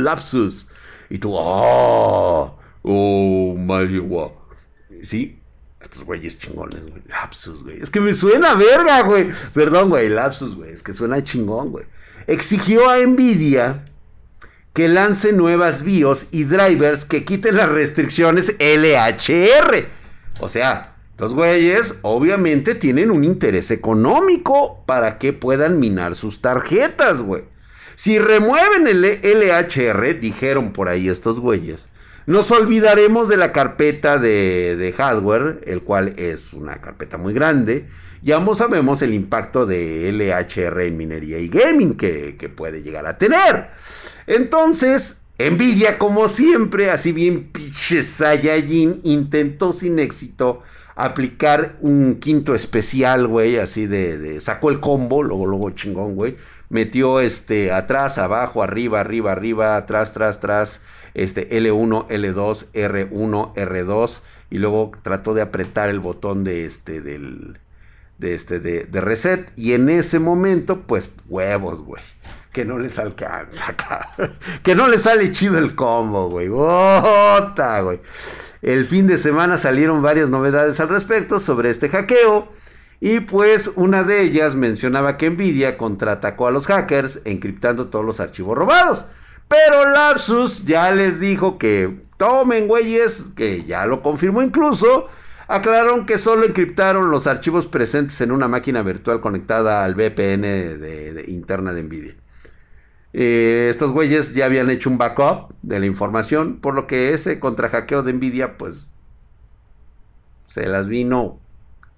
Lapsus. 0.03 0.67
Y 1.09 1.17
tú, 1.17 1.31
oh, 1.33 2.59
oh, 2.83 3.55
Mario, 3.57 4.33
sí, 5.01 5.42
estos 5.83 6.03
güeyes 6.03 6.37
chingones, 6.37 6.81
güey. 6.81 7.01
Lapsus, 7.07 7.63
güey. 7.63 7.81
Es 7.81 7.89
que 7.89 7.99
me 7.99 8.13
suena 8.13 8.55
verga, 8.55 9.01
güey. 9.01 9.31
Perdón, 9.53 9.89
güey. 9.89 10.09
Lapsus, 10.09 10.55
güey. 10.55 10.71
Es 10.71 10.83
que 10.83 10.93
suena 10.93 11.23
chingón, 11.23 11.71
güey. 11.71 11.85
exigió 12.27 12.89
a 12.89 12.97
Nvidia 12.99 13.85
que 14.73 14.87
lance 14.87 15.33
nuevas 15.33 15.83
BIOS 15.83 16.27
y 16.31 16.45
drivers 16.45 17.05
que 17.05 17.25
quiten 17.25 17.57
las 17.57 17.69
restricciones 17.69 18.55
LHR. 18.59 19.85
O 20.39 20.49
sea, 20.49 20.95
los 21.17 21.33
güeyes 21.33 21.95
obviamente 22.01 22.73
tienen 22.73 23.11
un 23.11 23.23
interés 23.23 23.69
económico 23.69 24.83
para 24.87 25.19
que 25.19 25.31
puedan 25.31 25.79
minar 25.79 26.15
sus 26.15 26.41
tarjetas, 26.41 27.21
güey. 27.21 27.43
Si 27.95 28.17
remueven 28.17 28.87
el 28.87 29.03
LHR, 29.03 30.19
dijeron 30.19 30.73
por 30.73 30.89
ahí 30.89 31.09
estos 31.09 31.39
güeyes, 31.39 31.87
nos 32.25 32.51
olvidaremos 32.51 33.27
de 33.27 33.37
la 33.37 33.51
carpeta 33.51 34.17
de, 34.17 34.93
hardware, 34.97 35.61
el 35.65 35.81
cual 35.81 36.13
es 36.17 36.53
una 36.53 36.81
carpeta 36.81 37.17
muy 37.17 37.33
grande. 37.33 37.87
Ya 38.21 38.43
sabemos 38.55 39.01
el 39.01 39.13
impacto 39.13 39.65
de 39.65 40.11
LHR 40.11 40.81
en 40.81 40.97
minería 40.97 41.39
y 41.39 41.49
gaming 41.49 41.95
que, 41.95 42.37
que 42.37 42.47
puede 42.47 42.81
llegar 42.81 43.05
a 43.05 43.17
tener. 43.17 43.71
Entonces, 44.27 45.17
Nvidia, 45.37 45.97
como 45.97 46.29
siempre, 46.29 46.91
así 46.91 47.11
bien 47.11 47.49
pinche 47.51 48.01
Saiyajin, 48.01 49.01
intentó 49.03 49.73
sin 49.73 49.99
éxito 49.99 50.61
aplicar 50.95 51.75
un 51.81 52.19
quinto 52.19 52.53
especial, 52.53 53.27
güey, 53.27 53.57
así 53.57 53.87
de, 53.87 54.17
de, 54.17 54.41
sacó 54.41 54.69
el 54.69 54.79
combo, 54.79 55.23
luego, 55.23 55.47
luego 55.47 55.71
chingón, 55.71 56.15
güey, 56.15 56.37
metió 56.69 57.19
este 57.19 57.71
atrás, 57.71 58.17
abajo, 58.17 58.61
arriba, 58.61 58.99
arriba, 58.99 59.31
arriba, 59.31 59.75
atrás, 59.75 60.11
atrás, 60.11 60.37
atrás, 60.37 60.81
este 61.13 61.49
L1, 61.49 62.07
L2, 62.07 62.65
R1, 62.73 63.53
R2 63.53 64.21
y 64.49 64.57
luego 64.59 64.91
trató 65.01 65.33
de 65.33 65.41
apretar 65.41 65.89
el 65.89 65.99
botón 65.99 66.43
de 66.43 66.65
este 66.65 67.01
del 67.01 67.59
de 68.17 68.35
este 68.35 68.59
de, 68.59 69.01
reset 69.01 69.51
y 69.55 69.73
en 69.73 69.89
ese 69.89 70.19
momento 70.19 70.81
pues 70.81 71.09
huevos, 71.27 71.81
güey. 71.81 72.03
Que 72.51 72.65
no 72.65 72.77
les 72.77 72.99
alcanza, 72.99 73.75
Que 74.63 74.75
no 74.75 74.87
les 74.87 75.01
sale 75.01 75.31
chido 75.31 75.57
el 75.57 75.73
combo, 75.73 76.29
güey. 76.29 76.49
¡Bota, 76.49 77.81
güey! 77.81 77.99
El 78.61 78.85
fin 78.85 79.07
de 79.07 79.17
semana 79.17 79.57
salieron 79.57 80.03
varias 80.03 80.29
novedades 80.29 80.79
al 80.79 80.89
respecto 80.89 81.39
sobre 81.39 81.71
este 81.71 81.89
hackeo. 81.89 82.49
Y 82.99 83.19
pues 83.19 83.71
una 83.75 84.03
de 84.03 84.21
ellas 84.21 84.55
mencionaba 84.55 85.17
que 85.17 85.29
Nvidia 85.29 85.77
contraatacó 85.77 86.47
a 86.47 86.51
los 86.51 86.67
hackers 86.67 87.19
encriptando 87.25 87.87
todos 87.87 88.05
los 88.05 88.19
archivos 88.19 88.57
robados. 88.57 89.03
Pero 89.47 89.91
Lapsus 89.91 90.65
ya 90.65 90.91
les 90.91 91.19
dijo 91.19 91.57
que 91.57 92.03
tomen, 92.17 92.67
güeyes, 92.67 93.23
que 93.35 93.65
ya 93.65 93.85
lo 93.85 94.01
confirmó 94.01 94.41
incluso. 94.41 95.09
Aclararon 95.47 96.05
que 96.05 96.17
solo 96.17 96.45
encriptaron 96.45 97.11
los 97.11 97.27
archivos 97.27 97.67
presentes 97.67 98.19
en 98.21 98.31
una 98.31 98.47
máquina 98.47 98.81
virtual 98.81 99.19
conectada 99.19 99.83
al 99.83 99.93
VPN 99.93 100.41
de, 100.41 101.25
interna 101.27 101.73
de 101.73 101.83
Nvidia. 101.83 102.15
Eh, 103.11 103.67
estos 103.69 103.91
güeyes 103.91 104.33
ya 104.33 104.45
habían 104.45 104.69
hecho 104.69 104.89
un 104.89 104.97
backup 104.97 105.53
de 105.61 105.79
la 105.79 105.85
información, 105.85 106.59
por 106.59 106.73
lo 106.73 106.87
que 106.87 107.13
ese 107.13 107.39
contrahackeo 107.39 108.01
de 108.01 108.13
Nvidia, 108.13 108.57
pues, 108.57 108.87
se 110.47 110.65
las 110.65 110.87
vino 110.87 111.39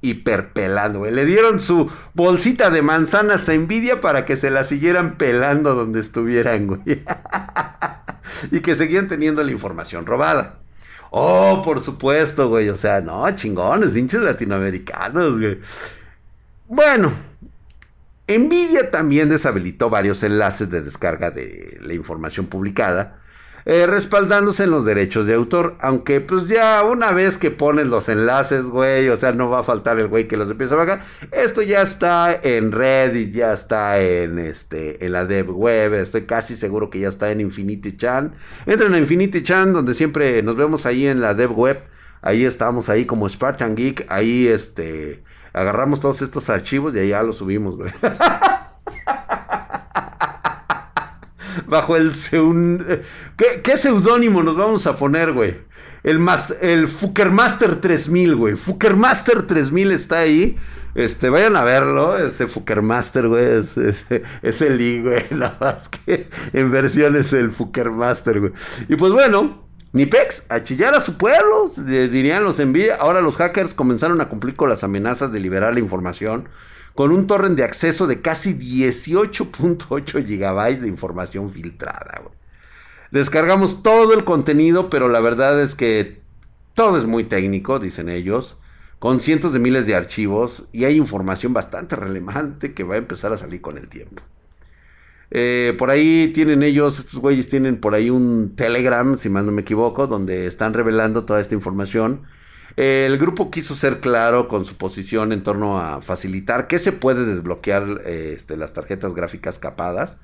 hiperpelando, 0.10 1.00
güey. 1.00 1.12
Le 1.12 1.26
dieron 1.26 1.60
su 1.60 1.92
bolsita 2.14 2.70
de 2.70 2.82
manzanas 2.82 3.48
a 3.50 3.54
Nvidia 3.54 4.02
para 4.02 4.26
que 4.26 4.38
se 4.38 4.50
la 4.50 4.64
siguieran 4.64 5.18
pelando 5.18 5.76
donde 5.76 6.00
estuvieran, 6.00 6.68
güey. 6.68 6.82
y 8.52 8.60
que 8.62 8.76
seguían 8.76 9.08
teniendo 9.08 9.44
la 9.44 9.52
información 9.52 10.06
robada. 10.06 10.60
Oh, 11.12 11.62
por 11.64 11.82
supuesto, 11.82 12.50
güey. 12.50 12.70
O 12.70 12.78
sea, 12.78 13.02
no, 13.02 13.30
chingones, 13.36 13.96
hinchas 13.96 14.22
latinoamericanos, 14.22 15.40
güey. 15.40 15.60
Bueno, 16.68 17.12
Nvidia 18.28 18.90
también 18.92 19.30
deshabilitó 19.30 19.90
varios 19.90 20.24
enlaces 20.24 20.70
de 20.70 20.82
descarga 20.82 21.32
de 21.32 21.78
la 21.82 21.94
información 21.94 22.48
publicada 22.48 23.20
eh, 23.66 23.88
respaldándose 23.88 24.64
en 24.64 24.72
los 24.72 24.86
derechos 24.86 25.26
de 25.26 25.34
autor. 25.34 25.76
Aunque 25.80 26.22
pues 26.22 26.48
ya 26.48 26.84
una 26.84 27.12
vez 27.12 27.38
que 27.38 27.52
pones 27.52 27.88
los 27.88 28.10
enlaces, 28.10 28.66
güey, 28.66 29.10
o 29.10 29.18
sea, 29.18 29.32
no 29.32 29.50
va 29.50 29.60
a 29.60 29.64
faltar 29.64 30.00
el 30.00 30.08
güey 30.08 30.28
que 30.28 30.38
los 30.38 30.50
empieza 30.50 30.76
a 30.76 30.78
bajar. 30.78 31.06
Esto 31.32 31.62
ya 31.62 31.82
está 31.82 32.40
en 32.42 32.72
Reddit, 32.72 33.34
ya 33.34 33.54
está 33.54 34.00
en 34.00 34.40
este 34.40 35.04
en 35.06 35.12
la 35.12 35.26
dev 35.26 35.50
web, 35.52 35.94
estoy 35.96 36.26
casi 36.26 36.56
seguro 36.58 36.90
que 36.90 37.00
ya 37.00 37.10
está 37.10 37.32
en 37.32 37.42
Infinity 37.42 37.98
Chan. 37.98 38.34
Entren 38.66 38.94
a 38.94 39.00
Infinity 39.00 39.44
Chan 39.44 39.74
donde 39.74 39.94
siempre 39.94 40.42
nos 40.44 40.56
vemos 40.56 40.86
ahí 40.86 41.08
en 41.08 41.22
la 41.22 41.34
dev 41.34 41.58
web. 41.58 41.82
Ahí 42.22 42.46
estamos 42.46 42.90
ahí 42.90 43.06
como 43.06 43.28
Spartan 43.30 43.76
Geek, 43.76 44.06
ahí 44.10 44.48
este 44.48 45.24
agarramos 45.54 46.02
todos 46.02 46.22
estos 46.22 46.50
archivos 46.50 46.96
y 46.96 47.00
ahí 47.00 47.10
ya 47.10 47.24
los 47.24 47.38
subimos, 47.38 47.78
güey. 47.78 47.92
bajo 51.76 51.96
el... 51.96 52.12
¿Qué, 53.38 53.62
¿Qué, 53.62 53.78
seudónimo 53.78 54.42
nos 54.44 54.56
vamos 54.56 54.88
a 54.88 54.96
poner, 54.96 55.34
güey? 55.34 55.58
El, 56.04 56.26
el 56.62 56.88
Fuckermaster 56.88 57.82
3000, 57.82 58.36
güey. 58.36 58.56
Fuckermaster 58.56 59.46
3000 59.46 59.92
está 59.92 60.20
ahí. 60.20 60.58
Este, 60.94 61.30
vayan 61.30 61.58
a 61.58 61.66
verlo, 61.66 62.18
ese 62.18 62.48
Fuckermaster, 62.48 63.28
güey, 63.28 63.60
es, 63.60 63.76
es, 64.42 64.62
el 64.62 64.80
I, 64.80 65.02
güey, 65.02 65.26
nada 65.32 65.58
más 65.60 65.92
en 66.08 66.72
versión 66.72 67.18
es 67.18 67.34
el 67.34 67.52
Fuckermaster, 67.52 68.40
güey. 68.40 68.54
Y 68.88 68.96
pues 68.96 69.12
bueno, 69.12 69.66
Nipex, 69.92 70.44
a 70.48 70.64
chillar 70.64 70.96
a 70.96 71.02
su 71.02 71.18
pueblo, 71.18 71.70
dirían 71.76 72.46
los 72.46 72.60
envidia. 72.60 72.96
Ahora 72.96 73.20
los 73.20 73.36
hackers 73.36 73.74
comenzaron 73.74 74.22
a 74.22 74.30
cumplir 74.30 74.56
con 74.56 74.70
las 74.70 74.86
amenazas 74.86 75.34
de 75.34 75.42
liberar 75.42 75.74
la 75.74 75.82
información 75.82 76.48
con 76.96 77.12
un 77.12 77.28
torrent 77.28 77.58
de 77.58 77.64
acceso 77.64 78.08
de 78.08 78.22
casi 78.22 78.54
18.8 78.54 80.26
gigabytes 80.26 80.82
de 80.82 80.88
información 80.88 81.52
filtrada. 81.52 82.22
Descargamos 83.12 83.84
todo 83.84 84.14
el 84.14 84.24
contenido, 84.24 84.90
pero 84.90 85.10
la 85.10 85.20
verdad 85.20 85.62
es 85.62 85.76
que 85.76 86.22
todo 86.74 86.98
es 86.98 87.06
muy 87.06 87.26
técnico, 87.26 87.80
dicen 87.80 88.10
ellos, 88.10 88.58
con 89.00 89.20
cientos 89.20 89.54
de 89.54 89.60
miles 89.60 89.86
de 89.86 89.96
archivos 89.96 90.64
y 90.72 90.86
hay 90.86 90.96
información 90.96 91.54
bastante 91.54 91.98
relevante 91.98 92.74
que 92.74 92.84
va 92.84 92.96
a 92.96 93.00
empezar 93.00 93.34
a 93.34 93.38
salir 93.38 93.62
con 93.62 93.78
el 93.78 93.90
tiempo. 93.90 94.24
Eh, 95.32 95.76
por 95.78 95.90
ahí 95.90 96.32
tienen 96.34 96.64
ellos, 96.64 97.00
estos 97.00 97.20
güeyes 97.20 97.50
tienen 97.50 97.80
por 97.82 97.94
ahí 97.94 98.10
un 98.10 98.56
Telegram, 98.56 99.18
si 99.18 99.28
mal 99.28 99.46
no 99.46 99.52
me 99.52 99.64
equivoco, 99.64 100.08
donde 100.08 100.48
están 100.48 100.74
revelando 100.74 101.26
toda 101.26 101.42
esta 101.42 101.56
información 101.56 102.24
el 102.78 103.18
grupo 103.18 103.52
quiso 103.52 103.76
ser 103.76 104.00
claro 104.00 104.48
con 104.48 104.66
su 104.66 104.76
posición 104.76 105.32
en 105.32 105.44
torno 105.44 105.80
a 105.80 106.02
facilitar 106.02 106.68
que 106.68 106.80
se 106.80 106.92
puede 106.92 107.26
desbloquear 107.26 108.02
este, 108.06 108.58
las 108.58 108.74
tarjetas 108.74 109.14
gráficas 109.14 109.60
capadas 109.60 110.18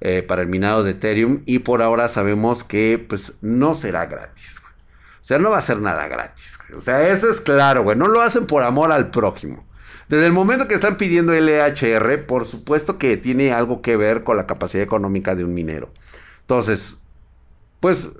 eh, 0.00 0.22
para 0.22 0.42
el 0.42 0.48
minado 0.48 0.82
de 0.82 0.90
Ethereum 0.92 1.42
y 1.46 1.60
por 1.60 1.82
ahora 1.82 2.08
sabemos 2.08 2.64
que 2.64 3.04
pues 3.08 3.34
no 3.42 3.74
será 3.74 4.06
gratis. 4.06 4.60
O 5.24 5.26
sea, 5.26 5.38
no 5.38 5.50
va 5.50 5.58
a 5.58 5.62
ser 5.62 5.80
nada 5.80 6.06
gratis. 6.08 6.58
O 6.76 6.82
sea, 6.82 7.08
eso 7.08 7.30
es 7.30 7.40
claro, 7.40 7.82
güey. 7.82 7.96
No 7.96 8.08
lo 8.08 8.20
hacen 8.20 8.46
por 8.46 8.62
amor 8.62 8.92
al 8.92 9.10
prójimo. 9.10 9.64
Desde 10.08 10.26
el 10.26 10.32
momento 10.32 10.68
que 10.68 10.74
están 10.74 10.98
pidiendo 10.98 11.32
LHR, 11.32 12.26
por 12.26 12.44
supuesto 12.44 12.98
que 12.98 13.16
tiene 13.16 13.52
algo 13.52 13.80
que 13.80 13.96
ver 13.96 14.22
con 14.22 14.36
la 14.36 14.46
capacidad 14.46 14.84
económica 14.84 15.34
de 15.34 15.44
un 15.44 15.54
minero. 15.54 15.88
Entonces, 16.42 16.98
pues 17.80 18.10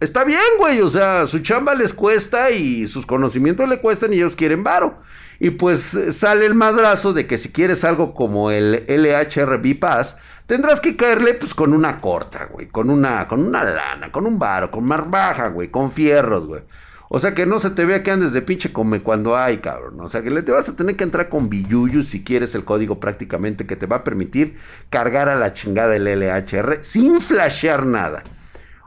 Está 0.00 0.24
bien, 0.24 0.40
güey, 0.58 0.80
o 0.80 0.88
sea, 0.88 1.26
su 1.26 1.40
chamba 1.40 1.74
les 1.74 1.92
cuesta 1.92 2.50
y 2.50 2.86
sus 2.86 3.04
conocimientos 3.04 3.68
le 3.68 3.82
cuestan 3.82 4.14
y 4.14 4.16
ellos 4.16 4.34
quieren 4.34 4.64
varo. 4.64 5.02
Y 5.38 5.50
pues 5.50 5.92
eh, 5.92 6.12
sale 6.14 6.46
el 6.46 6.54
madrazo 6.54 7.12
de 7.12 7.26
que 7.26 7.36
si 7.36 7.52
quieres 7.52 7.84
algo 7.84 8.14
como 8.14 8.50
el 8.50 8.86
LHRB 8.88 9.78
Pass, 9.78 10.16
tendrás 10.46 10.80
que 10.80 10.96
caerle 10.96 11.34
pues 11.34 11.52
con 11.52 11.74
una 11.74 12.00
corta, 12.00 12.46
güey, 12.46 12.68
con 12.68 12.88
una, 12.88 13.28
con 13.28 13.44
una 13.44 13.62
lana, 13.62 14.10
con 14.10 14.26
un 14.26 14.38
varo, 14.38 14.70
con 14.70 14.84
más 14.84 15.08
baja, 15.10 15.48
güey, 15.48 15.68
con 15.68 15.92
fierros, 15.92 16.46
güey. 16.46 16.62
O 17.10 17.18
sea, 17.18 17.34
que 17.34 17.44
no 17.44 17.58
se 17.58 17.68
te 17.68 17.84
vea 17.84 18.02
que 18.02 18.10
andes 18.10 18.32
de 18.32 18.40
pinche 18.40 18.72
come 18.72 19.02
cuando 19.02 19.36
hay, 19.36 19.58
cabrón. 19.58 20.00
O 20.00 20.08
sea, 20.08 20.22
que 20.22 20.30
le 20.30 20.42
te 20.42 20.52
vas 20.52 20.68
a 20.70 20.76
tener 20.76 20.96
que 20.96 21.04
entrar 21.04 21.28
con 21.28 21.50
billuyu 21.50 22.04
si 22.04 22.24
quieres 22.24 22.54
el 22.54 22.64
código 22.64 23.00
prácticamente 23.00 23.66
que 23.66 23.76
te 23.76 23.84
va 23.84 23.96
a 23.96 24.04
permitir 24.04 24.56
cargar 24.88 25.28
a 25.28 25.34
la 25.36 25.52
chingada 25.52 25.94
el 25.94 26.04
LHR 26.04 26.78
sin 26.82 27.20
flashear 27.20 27.84
nada. 27.84 28.22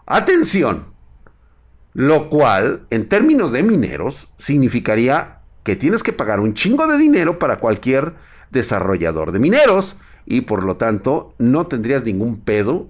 Atención, 0.06 0.93
lo 1.94 2.30
cual, 2.30 2.82
en 2.90 3.08
términos 3.08 3.52
de 3.52 3.64
mineros, 3.64 4.30
significaría 4.38 5.40
que 5.64 5.76
tienes 5.76 6.04
que 6.04 6.14
pagar 6.14 6.40
un 6.40 6.54
chingo 6.54 6.88
de 6.88 6.98
dinero 6.98 7.40
para 7.40 7.58
cualquier 7.58 8.14
desarrollador 8.52 9.32
de 9.32 9.40
mineros 9.40 9.96
y 10.26 10.42
por 10.42 10.64
lo 10.64 10.78
tanto 10.78 11.34
no 11.38 11.68
tendrías 11.68 12.04
ningún 12.04 12.40
pedo 12.40 12.88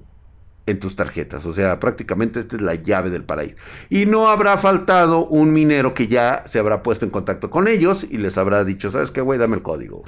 en 0.65 0.79
tus 0.79 0.95
tarjetas. 0.95 1.45
O 1.45 1.53
sea, 1.53 1.79
prácticamente 1.79 2.39
esta 2.39 2.55
es 2.55 2.61
la 2.61 2.75
llave 2.75 3.09
del 3.09 3.23
paraíso. 3.23 3.55
Y 3.89 4.05
no 4.05 4.27
habrá 4.27 4.57
faltado 4.57 5.25
un 5.25 5.51
minero 5.51 5.93
que 5.93 6.07
ya 6.07 6.43
se 6.45 6.59
habrá 6.59 6.83
puesto 6.83 7.05
en 7.05 7.11
contacto 7.11 7.49
con 7.49 7.67
ellos 7.67 8.05
y 8.09 8.17
les 8.17 8.37
habrá 8.37 8.63
dicho, 8.63 8.89
¿sabes 8.89 9.11
qué, 9.11 9.21
güey? 9.21 9.39
Dame 9.39 9.57
el 9.57 9.61
código. 9.61 10.03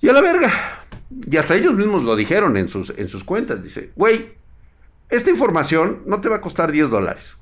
Y 0.00 0.08
a 0.08 0.12
la 0.12 0.22
verga. 0.22 0.52
Y 1.30 1.36
hasta 1.36 1.54
ellos 1.54 1.74
mismos 1.74 2.02
lo 2.02 2.16
dijeron 2.16 2.56
en 2.56 2.68
sus, 2.68 2.92
en 2.96 3.08
sus 3.08 3.24
cuentas. 3.24 3.62
Dice, 3.62 3.90
güey, 3.96 4.32
esta 5.08 5.30
información 5.30 6.02
no 6.06 6.20
te 6.20 6.28
va 6.28 6.36
a 6.36 6.40
costar 6.40 6.72
10 6.72 6.90
dólares. 6.90 7.36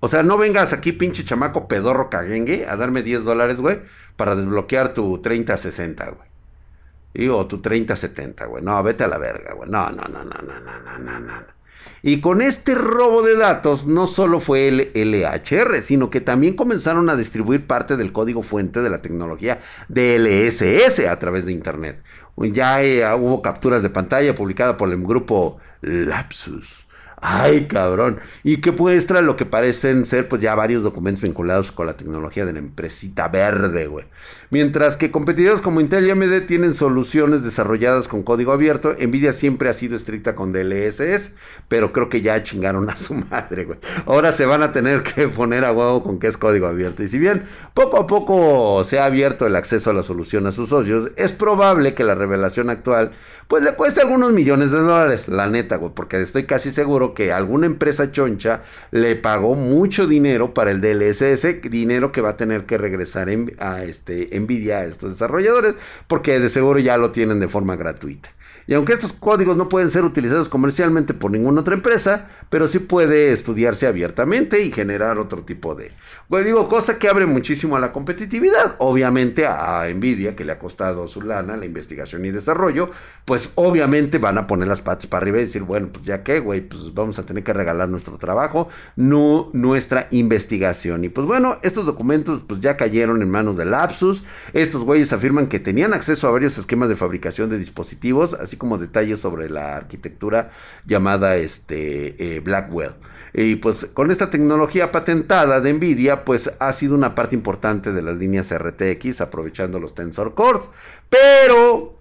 O 0.00 0.08
sea, 0.08 0.22
no 0.22 0.36
vengas 0.36 0.72
aquí, 0.72 0.92
pinche 0.92 1.24
chamaco 1.24 1.68
pedorro 1.68 2.10
caguengue, 2.10 2.66
a 2.68 2.76
darme 2.76 3.02
10 3.02 3.24
dólares, 3.24 3.60
güey, 3.60 3.80
para 4.16 4.36
desbloquear 4.36 4.94
tu 4.94 5.18
3060, 5.18 6.10
güey. 6.10 7.28
o 7.28 7.46
tu 7.46 7.58
3070, 7.58 8.46
güey. 8.46 8.62
No, 8.62 8.82
vete 8.82 9.04
a 9.04 9.08
la 9.08 9.18
verga, 9.18 9.54
güey. 9.54 9.70
No, 9.70 9.90
no, 9.90 10.04
no, 10.04 10.24
no, 10.24 10.42
no, 10.42 10.60
no, 10.60 10.98
no, 10.98 11.20
no. 11.20 11.56
Y 12.02 12.20
con 12.20 12.42
este 12.42 12.74
robo 12.74 13.22
de 13.22 13.36
datos 13.36 13.86
no 13.86 14.06
solo 14.06 14.38
fue 14.38 14.68
el 14.68 14.90
LHR, 14.94 15.82
sino 15.82 16.10
que 16.10 16.20
también 16.20 16.54
comenzaron 16.54 17.08
a 17.08 17.16
distribuir 17.16 17.66
parte 17.66 17.96
del 17.96 18.12
código 18.12 18.42
fuente 18.42 18.80
de 18.82 18.90
la 18.90 19.02
tecnología 19.02 19.60
DLSS 19.88 21.00
a 21.00 21.18
través 21.18 21.46
de 21.46 21.52
Internet. 21.52 22.02
Ya 22.36 22.82
eh, 22.82 23.02
hubo 23.14 23.40
capturas 23.40 23.82
de 23.82 23.90
pantalla 23.90 24.34
publicadas 24.34 24.76
por 24.76 24.90
el 24.90 25.02
grupo 25.02 25.56
Lapsus 25.86 26.85
Ay, 27.20 27.66
cabrón. 27.66 28.20
Y 28.44 28.60
que 28.60 28.72
muestra 28.72 29.22
lo 29.22 29.36
que 29.36 29.46
parecen 29.46 30.04
ser, 30.04 30.28
pues 30.28 30.42
ya 30.42 30.54
varios 30.54 30.82
documentos 30.82 31.22
vinculados 31.22 31.72
con 31.72 31.86
la 31.86 31.96
tecnología 31.96 32.44
de 32.44 32.52
la 32.52 32.58
empresita 32.58 33.28
verde, 33.28 33.86
güey. 33.86 34.04
Mientras 34.50 34.96
que 34.96 35.10
competidores 35.10 35.60
como 35.60 35.80
Intel 35.80 36.06
y 36.06 36.10
AMD 36.10 36.46
tienen 36.46 36.74
soluciones 36.74 37.42
desarrolladas 37.42 38.06
con 38.06 38.22
código 38.22 38.52
abierto, 38.52 38.94
Nvidia 38.94 39.32
siempre 39.32 39.68
ha 39.68 39.72
sido 39.72 39.96
estricta 39.96 40.34
con 40.34 40.52
DLSS, 40.52 41.32
pero 41.68 41.92
creo 41.92 42.08
que 42.08 42.22
ya 42.22 42.42
chingaron 42.42 42.88
a 42.90 42.96
su 42.96 43.14
madre, 43.14 43.64
güey. 43.64 43.78
Ahora 44.04 44.30
se 44.30 44.46
van 44.46 44.62
a 44.62 44.72
tener 44.72 45.02
que 45.02 45.26
poner 45.28 45.64
a 45.64 45.72
huevo 45.72 46.02
con 46.02 46.18
que 46.18 46.28
es 46.28 46.36
código 46.36 46.66
abierto. 46.66 47.02
Y 47.02 47.08
si 47.08 47.18
bien 47.18 47.44
poco 47.74 47.98
a 47.98 48.06
poco 48.06 48.84
se 48.84 48.98
ha 48.98 49.06
abierto 49.06 49.46
el 49.46 49.56
acceso 49.56 49.90
a 49.90 49.94
la 49.94 50.02
solución 50.02 50.46
a 50.46 50.52
sus 50.52 50.68
socios, 50.68 51.10
es 51.16 51.32
probable 51.32 51.94
que 51.94 52.04
la 52.04 52.14
revelación 52.14 52.70
actual, 52.70 53.12
pues 53.48 53.64
le 53.64 53.74
cueste 53.74 54.00
algunos 54.00 54.32
millones 54.32 54.70
de 54.70 54.78
dólares, 54.78 55.28
la 55.28 55.48
neta, 55.48 55.76
güey, 55.76 55.92
porque 55.94 56.20
estoy 56.20 56.44
casi 56.44 56.72
seguro 56.72 57.05
que 57.14 57.32
alguna 57.32 57.66
empresa 57.66 58.10
choncha 58.12 58.62
le 58.90 59.16
pagó 59.16 59.54
mucho 59.54 60.06
dinero 60.06 60.54
para 60.54 60.70
el 60.70 60.80
DLSS, 60.80 61.62
dinero 61.70 62.12
que 62.12 62.20
va 62.20 62.30
a 62.30 62.36
tener 62.36 62.66
que 62.66 62.78
regresar 62.78 63.28
a 63.58 63.84
este 63.84 64.28
Nvidia 64.38 64.78
a 64.78 64.84
estos 64.84 65.12
desarrolladores, 65.12 65.74
porque 66.06 66.38
de 66.38 66.50
seguro 66.50 66.78
ya 66.78 66.96
lo 66.98 67.10
tienen 67.10 67.40
de 67.40 67.48
forma 67.48 67.76
gratuita. 67.76 68.30
Y 68.66 68.74
aunque 68.74 68.92
estos 68.92 69.12
códigos 69.12 69.56
no 69.56 69.68
pueden 69.68 69.90
ser 69.90 70.04
utilizados 70.04 70.48
comercialmente 70.48 71.14
por 71.14 71.30
ninguna 71.30 71.60
otra 71.60 71.74
empresa, 71.74 72.28
pero 72.50 72.66
sí 72.66 72.80
puede 72.80 73.32
estudiarse 73.32 73.86
abiertamente 73.86 74.62
y 74.62 74.72
generar 74.72 75.18
otro 75.18 75.42
tipo 75.42 75.74
de... 75.74 75.92
Pues 76.28 76.44
digo, 76.44 76.68
cosa 76.68 76.98
que 76.98 77.08
abre 77.08 77.26
muchísimo 77.26 77.76
a 77.76 77.80
la 77.80 77.92
competitividad. 77.92 78.74
Obviamente 78.78 79.46
a 79.46 79.86
Nvidia, 79.94 80.34
que 80.34 80.44
le 80.44 80.52
ha 80.52 80.58
costado 80.58 81.06
su 81.06 81.22
lana, 81.22 81.56
la 81.56 81.64
investigación 81.64 82.24
y 82.24 82.32
desarrollo, 82.32 82.90
pues 83.24 83.52
obviamente 83.54 84.18
van 84.18 84.38
a 84.38 84.46
poner 84.46 84.66
las 84.66 84.80
patas 84.80 85.06
para 85.06 85.22
arriba 85.22 85.38
y 85.38 85.42
decir, 85.42 85.62
bueno, 85.62 85.88
pues 85.92 86.04
ya 86.04 86.24
que, 86.24 86.40
güey, 86.40 86.60
pues 86.60 86.92
vamos 86.94 87.18
a 87.20 87.22
tener 87.22 87.44
que 87.44 87.52
regalar 87.52 87.88
nuestro 87.88 88.18
trabajo, 88.18 88.68
no 88.96 89.50
nuestra 89.52 90.08
investigación. 90.10 91.04
Y 91.04 91.08
pues 91.08 91.26
bueno, 91.26 91.58
estos 91.62 91.86
documentos 91.86 92.42
pues 92.46 92.60
ya 92.60 92.76
cayeron 92.76 93.22
en 93.22 93.30
manos 93.30 93.56
de 93.56 93.64
Lapsus. 93.64 94.24
Estos 94.52 94.82
güeyes 94.82 95.12
afirman 95.12 95.46
que 95.46 95.60
tenían 95.60 95.94
acceso 95.94 96.26
a 96.26 96.32
varios 96.32 96.58
esquemas 96.58 96.88
de 96.88 96.96
fabricación 96.96 97.50
de 97.50 97.58
dispositivos, 97.58 98.34
así 98.34 98.55
como 98.56 98.78
detalles 98.78 99.20
sobre 99.20 99.48
la 99.48 99.76
arquitectura 99.76 100.50
llamada 100.84 101.36
este, 101.36 102.36
eh, 102.36 102.40
Blackwell. 102.40 102.92
Y 103.32 103.56
pues 103.56 103.86
con 103.92 104.10
esta 104.10 104.30
tecnología 104.30 104.90
patentada 104.92 105.60
de 105.60 105.72
Nvidia, 105.72 106.24
pues 106.24 106.50
ha 106.58 106.72
sido 106.72 106.94
una 106.94 107.14
parte 107.14 107.34
importante 107.34 107.92
de 107.92 108.02
las 108.02 108.16
líneas 108.16 108.52
RTX, 108.52 109.20
aprovechando 109.20 109.78
los 109.78 109.94
Tensor 109.94 110.34
Cores. 110.34 110.70
Pero 111.10 111.98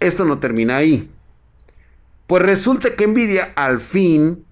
esto 0.00 0.24
no 0.24 0.38
termina 0.38 0.76
ahí. 0.76 1.10
Pues 2.26 2.42
resulta 2.42 2.96
que 2.96 3.06
Nvidia 3.06 3.52
al 3.54 3.80
fin 3.80 4.44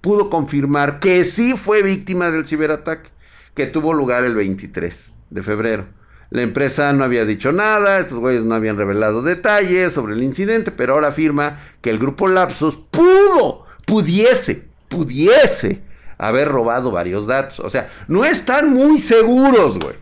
pudo 0.00 0.28
confirmar 0.28 1.00
que 1.00 1.24
sí 1.24 1.54
fue 1.56 1.82
víctima 1.82 2.30
del 2.30 2.46
ciberataque 2.46 3.08
que 3.54 3.66
tuvo 3.66 3.94
lugar 3.94 4.24
el 4.24 4.34
23 4.34 5.12
de 5.30 5.42
febrero. 5.42 5.86
La 6.32 6.40
empresa 6.40 6.94
no 6.94 7.04
había 7.04 7.26
dicho 7.26 7.52
nada, 7.52 7.98
estos 7.98 8.18
güeyes 8.18 8.42
no 8.42 8.54
habían 8.54 8.78
revelado 8.78 9.20
detalles 9.20 9.92
sobre 9.92 10.14
el 10.14 10.22
incidente, 10.22 10.70
pero 10.70 10.94
ahora 10.94 11.08
afirma 11.08 11.60
que 11.82 11.90
el 11.90 11.98
grupo 11.98 12.26
Lapsus 12.26 12.78
pudo, 12.90 13.66
pudiese, 13.84 14.62
pudiese 14.88 15.82
haber 16.16 16.48
robado 16.48 16.90
varios 16.90 17.26
datos. 17.26 17.60
O 17.60 17.68
sea, 17.68 17.90
no 18.08 18.24
están 18.24 18.70
muy 18.70 18.98
seguros, 18.98 19.78
güey. 19.78 19.96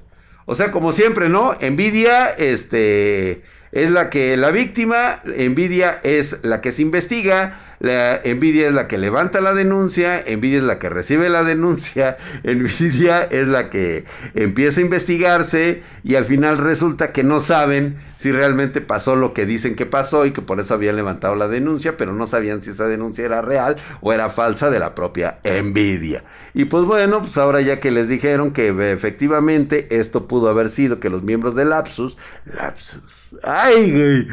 O 0.47 0.55
sea, 0.55 0.71
como 0.71 0.93
siempre, 0.93 1.29
¿no? 1.29 1.57
Nvidia, 1.61 2.29
este, 2.29 3.43
es 3.73 3.91
la 3.91 4.09
que 4.09 4.37
la 4.37 4.53
víctima, 4.53 5.23
Nvidia 5.25 5.99
es 6.05 6.37
la 6.43 6.61
que 6.61 6.71
se 6.71 6.83
investiga, 6.83 7.70
la 7.81 8.21
Nvidia 8.25 8.69
es 8.69 8.75
la 8.75 8.89
que 8.89 8.99
levanta 8.99 9.41
la 9.41 9.55
denuncia, 9.55 10.23
Nvidia 10.27 10.59
es 10.59 10.65
la 10.65 10.79
que 10.79 10.91
recibe 10.91 11.31
la 11.31 11.43
denuncia, 11.43 12.19
Nvidia 12.45 13.23
es 13.25 13.47
la 13.47 13.71
que 13.71 14.05
empieza 14.35 14.81
a 14.81 14.85
investigarse 14.85 15.83
y 16.05 16.15
al 16.15 16.27
final 16.27 16.59
resulta 16.59 17.11
que 17.13 17.25
no 17.25 17.41
saben 17.41 17.97
si 18.19 18.33
realmente 18.33 18.83
pasó 18.83 19.17
lo 19.17 19.33
que 19.33 19.47
dicen 19.47 19.77
que 19.77 19.87
pasó 19.87 20.27
y 20.27 20.33
que 20.33 20.43
por 20.43 20.61
eso 20.61 20.75
habían 20.75 20.97
levantado 20.97 21.35
la 21.37 21.49
denuncia, 21.49 21.97
pero 21.97 22.13
no 22.13 22.27
sabían 22.27 22.61
si 22.61 22.69
esa 22.69 22.87
denuncia 22.87 23.25
era 23.25 23.41
real 23.41 23.77
o 24.03 24.13
era 24.13 24.29
falsa 24.29 24.69
de 24.69 24.79
la 24.79 24.95
propia 24.95 25.39
Nvidia. 25.43 26.23
Y 26.53 26.67
pues 26.67 26.85
bueno, 26.85 27.23
pues 27.23 27.39
ahora 27.39 27.63
ya 27.63 27.81
que 27.81 27.91
les 27.91 28.11
dijeron 28.11 28.51
que 28.51 28.69
efectivamente 28.93 29.87
esto 29.89 30.29
pudo 30.29 30.51
haber 30.51 30.69
sido 30.69 31.01
que 31.01 31.09
los 31.09 31.23
miembros 31.23 31.55
de 31.55 31.65
Lapsus, 31.65 32.19
Lapsus, 32.45 33.31
ay, 33.43 33.91
güey. 33.91 34.29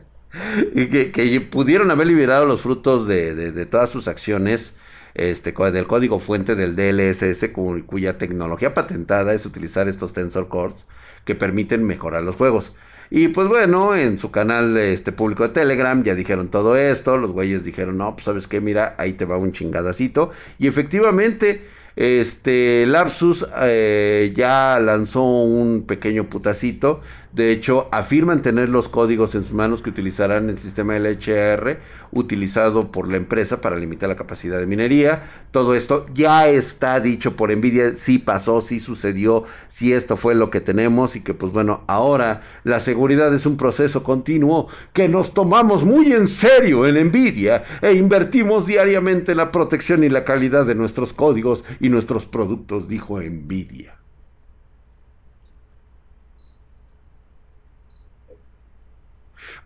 y 0.73 0.87
que, 0.87 1.41
pudieron 1.41 1.91
haber 1.91 2.07
liberado 2.07 2.45
los 2.45 2.61
frutos 2.61 3.07
de, 3.07 3.65
todas 3.69 3.89
sus 3.89 4.07
acciones 4.07 4.73
este, 5.13 5.51
del 5.51 5.87
código 5.87 6.19
fuente 6.19 6.55
del 6.55 6.75
DLSS 6.75 7.49
cuya 7.85 8.17
tecnología 8.17 8.73
patentada 8.73 9.33
es 9.33 9.45
utilizar 9.45 9.87
estos 9.87 10.13
tensor 10.13 10.47
cores 10.47 10.85
que 11.25 11.35
permiten 11.35 11.83
mejorar 11.83 12.23
los 12.23 12.35
juegos. 12.35 12.73
Y 13.13 13.27
pues 13.27 13.49
bueno, 13.49 13.93
en 13.93 14.17
su 14.17 14.31
canal 14.31 14.77
este, 14.77 15.11
público 15.11 15.43
de 15.43 15.49
Telegram 15.53 16.01
ya 16.01 16.15
dijeron 16.15 16.47
todo 16.47 16.77
esto, 16.77 17.17
los 17.17 17.31
güeyes 17.31 17.65
dijeron, 17.65 17.97
no, 17.97 18.15
pues 18.15 18.23
sabes 18.23 18.47
qué, 18.47 18.61
mira, 18.61 18.95
ahí 18.97 19.13
te 19.13 19.25
va 19.25 19.35
un 19.35 19.51
chingadacito. 19.51 20.31
Y 20.57 20.67
efectivamente, 20.67 21.61
este, 21.97 22.85
Lapsus 22.85 23.45
eh, 23.63 24.31
ya 24.33 24.79
lanzó 24.79 25.23
un 25.23 25.83
pequeño 25.85 26.29
putacito 26.29 27.01
de 27.33 27.53
hecho, 27.53 27.87
afirman 27.93 28.41
tener 28.41 28.67
los 28.67 28.89
códigos 28.89 29.35
en 29.35 29.43
sus 29.43 29.53
manos 29.53 29.81
que 29.81 29.89
utilizarán 29.89 30.49
el 30.49 30.57
sistema 30.57 30.99
LHR 30.99 31.79
utilizado 32.11 32.91
por 32.91 33.07
la 33.07 33.15
empresa 33.15 33.61
para 33.61 33.77
limitar 33.77 34.09
la 34.09 34.17
capacidad 34.17 34.59
de 34.59 34.65
minería. 34.65 35.23
Todo 35.51 35.73
esto 35.73 36.07
ya 36.13 36.49
está 36.49 36.99
dicho 36.99 37.37
por 37.37 37.55
Nvidia, 37.55 37.95
sí 37.95 38.17
pasó, 38.17 38.59
sí 38.59 38.81
sucedió, 38.81 39.45
sí 39.69 39.93
esto 39.93 40.17
fue 40.17 40.35
lo 40.35 40.49
que 40.49 40.59
tenemos 40.59 41.15
y 41.15 41.21
que 41.21 41.33
pues 41.33 41.53
bueno, 41.53 41.85
ahora 41.87 42.41
la 42.65 42.81
seguridad 42.81 43.33
es 43.33 43.45
un 43.45 43.55
proceso 43.55 44.03
continuo 44.03 44.67
que 44.91 45.07
nos 45.07 45.33
tomamos 45.33 45.85
muy 45.85 46.11
en 46.11 46.27
serio 46.27 46.85
en 46.85 47.07
Nvidia 47.07 47.63
e 47.81 47.93
invertimos 47.93 48.67
diariamente 48.67 49.31
en 49.31 49.37
la 49.37 49.53
protección 49.53 50.03
y 50.03 50.09
la 50.09 50.25
calidad 50.25 50.65
de 50.65 50.75
nuestros 50.75 51.13
códigos 51.13 51.63
y 51.79 51.87
nuestros 51.87 52.25
productos, 52.25 52.89
dijo 52.89 53.21
Nvidia. 53.21 54.00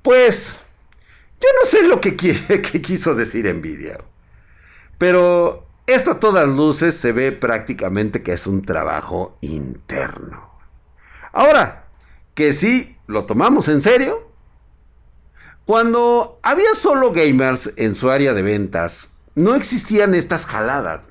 Pues, 0.06 0.56
yo 1.41 1.50
no 1.60 1.68
sé 1.68 1.82
lo 1.88 2.00
que, 2.02 2.15
quiso 2.15 3.15
decir 3.15 3.52
Nvidia. 3.52 3.98
Pero 5.00 5.65
esto 5.88 6.12
a 6.12 6.20
todas 6.20 6.48
luces 6.48 6.96
se 6.96 7.12
ve 7.12 7.32
prácticamente 7.32 8.22
que 8.22 8.34
es 8.34 8.46
un 8.46 8.62
trabajo 8.62 9.36
interno. 9.41 10.52
Ahora, 11.34 11.88
que 12.36 12.54
si 12.54 12.96
lo 13.08 13.26
tomamos 13.26 13.68
en 13.68 13.82
serio, 13.82 14.30
cuando 15.65 16.39
había 16.44 16.76
solo 16.76 17.12
gamers 17.12 17.72
en 17.76 17.96
su 17.96 18.12
área 18.12 18.36
de 18.36 18.44
ventas, 18.44 19.10
no 19.34 19.56
existían 19.56 20.13
estas 20.13 20.46
jaladas. 20.46 21.02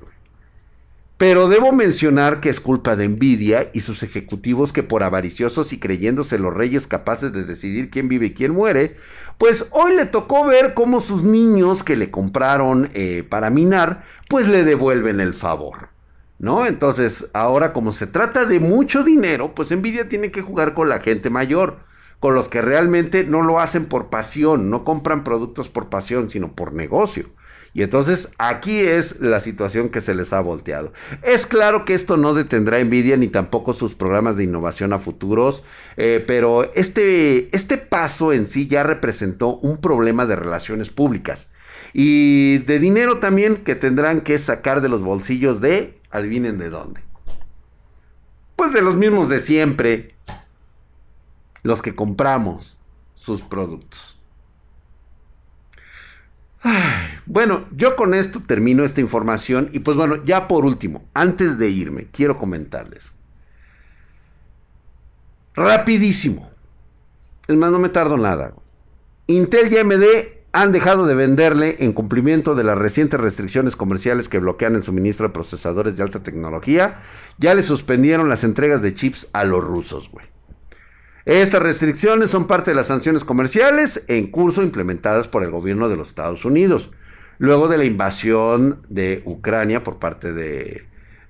Pero 1.17 1.47
debo 1.47 1.71
mencionar 1.71 2.41
que 2.41 2.49
es 2.49 2.59
culpa 2.59 2.97
de 2.97 3.07
Nvidia 3.07 3.69
y 3.71 3.79
sus 3.79 4.03
ejecutivos 4.03 4.73
que 4.73 4.83
por 4.83 5.01
avariciosos 5.01 5.71
y 5.71 5.79
creyéndose 5.79 6.37
los 6.37 6.53
reyes 6.53 6.87
capaces 6.87 7.31
de 7.31 7.45
decidir 7.45 7.89
quién 7.89 8.09
vive 8.09 8.27
y 8.27 8.33
quién 8.33 8.51
muere, 8.51 8.97
pues 9.37 9.67
hoy 9.71 9.95
le 9.95 10.07
tocó 10.07 10.45
ver 10.45 10.73
cómo 10.73 10.99
sus 10.99 11.23
niños 11.23 11.83
que 11.83 11.95
le 11.95 12.11
compraron 12.11 12.89
eh, 12.93 13.23
para 13.27 13.49
minar, 13.49 14.03
pues 14.27 14.47
le 14.47 14.65
devuelven 14.65 15.21
el 15.21 15.33
favor. 15.33 15.89
¿No? 16.37 16.65
Entonces, 16.65 17.27
ahora 17.31 17.71
como 17.71 17.93
se 17.93 18.07
trata 18.07 18.43
de 18.43 18.59
mucho 18.59 19.05
dinero, 19.05 19.55
pues 19.55 19.71
Nvidia 19.71 20.09
tiene 20.09 20.31
que 20.31 20.41
jugar 20.41 20.73
con 20.73 20.89
la 20.89 20.99
gente 20.99 21.29
mayor, 21.29 21.77
con 22.19 22.35
los 22.35 22.49
que 22.49 22.61
realmente 22.61 23.23
no 23.23 23.41
lo 23.41 23.61
hacen 23.61 23.85
por 23.85 24.09
pasión, 24.09 24.69
no 24.69 24.83
compran 24.83 25.23
productos 25.23 25.69
por 25.69 25.87
pasión, 25.87 26.29
sino 26.29 26.51
por 26.51 26.73
negocio. 26.73 27.29
Y 27.75 27.83
entonces 27.83 28.31
aquí 28.37 28.79
es 28.79 29.19
la 29.19 29.41
situación 29.41 29.89
que 29.89 29.99
se 29.99 30.15
les 30.15 30.31
ha 30.31 30.39
volteado. 30.39 30.93
Es 31.21 31.45
claro 31.45 31.83
que 31.83 31.93
esto 31.93 32.15
no 32.15 32.33
detendrá 32.33 32.81
Nvidia 32.81 33.17
ni 33.17 33.27
tampoco 33.27 33.73
sus 33.73 33.95
programas 33.95 34.37
de 34.37 34.45
innovación 34.45 34.93
a 34.93 34.99
futuros, 34.99 35.65
eh, 35.97 36.23
pero 36.25 36.73
este, 36.73 37.53
este 37.53 37.77
paso 37.77 38.31
en 38.31 38.47
sí 38.47 38.67
ya 38.67 38.83
representó 38.83 39.57
un 39.57 39.75
problema 39.75 40.25
de 40.25 40.37
relaciones 40.37 40.89
públicas 40.89 41.49
y 41.91 42.59
de 42.59 42.79
dinero 42.79 43.19
también 43.19 43.57
que 43.57 43.75
tendrán 43.75 44.21
que 44.21 44.39
sacar 44.39 44.79
de 44.79 44.87
los 44.87 45.01
bolsillos 45.01 45.59
de, 45.59 45.99
adivinen 46.11 46.57
de 46.57 46.69
dónde. 46.69 47.01
Pues 48.55 48.71
de 48.71 48.81
los 48.81 48.95
mismos 48.95 49.27
de 49.27 49.41
siempre. 49.41 50.15
los 51.61 51.81
que 51.81 51.93
compramos 51.93 52.79
sus 53.15 53.41
productos. 53.41 54.17
Bueno, 57.25 57.65
yo 57.71 57.95
con 57.95 58.13
esto 58.13 58.41
termino 58.45 58.83
esta 58.83 59.01
información 59.01 59.69
y 59.73 59.79
pues 59.79 59.97
bueno, 59.97 60.23
ya 60.23 60.47
por 60.47 60.65
último, 60.65 61.05
antes 61.13 61.57
de 61.57 61.69
irme, 61.69 62.07
quiero 62.11 62.37
comentarles. 62.37 63.11
Rapidísimo. 65.55 66.49
Es 67.47 67.55
más, 67.55 67.71
no 67.71 67.79
me 67.79 67.89
tardo 67.89 68.17
nada. 68.17 68.53
Intel 69.27 69.71
y 69.71 69.77
AMD 69.77 70.03
han 70.51 70.71
dejado 70.71 71.05
de 71.05 71.15
venderle 71.15 71.77
en 71.79 71.93
cumplimiento 71.93 72.55
de 72.55 72.63
las 72.63 72.77
recientes 72.77 73.19
restricciones 73.19 73.75
comerciales 73.75 74.29
que 74.29 74.39
bloquean 74.39 74.75
el 74.75 74.83
suministro 74.83 75.27
de 75.27 75.33
procesadores 75.33 75.97
de 75.97 76.03
alta 76.03 76.23
tecnología. 76.23 77.01
Ya 77.37 77.53
le 77.55 77.63
suspendieron 77.63 78.29
las 78.29 78.43
entregas 78.43 78.81
de 78.81 78.93
chips 78.93 79.27
a 79.33 79.43
los 79.43 79.63
rusos, 79.63 80.09
güey. 80.09 80.25
Estas 81.25 81.61
restricciones 81.61 82.29
son 82.29 82.45
parte 82.45 82.71
de 82.71 82.75
las 82.75 82.87
sanciones 82.87 83.25
comerciales 83.25 84.03
en 84.07 84.27
curso 84.27 84.61
implementadas 84.61 85.27
por 85.27 85.43
el 85.43 85.49
gobierno 85.49 85.89
de 85.89 85.97
los 85.97 86.09
Estados 86.09 86.45
Unidos, 86.45 86.91
luego 87.37 87.67
de 87.67 87.77
la 87.77 87.85
invasión 87.85 88.81
de 88.89 89.21
Ucrania 89.25 89.83
por 89.83 89.99
parte 89.99 90.33
de, 90.33 90.85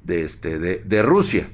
este, 0.08 0.60
de, 0.60 1.02
Rusia. 1.02 1.50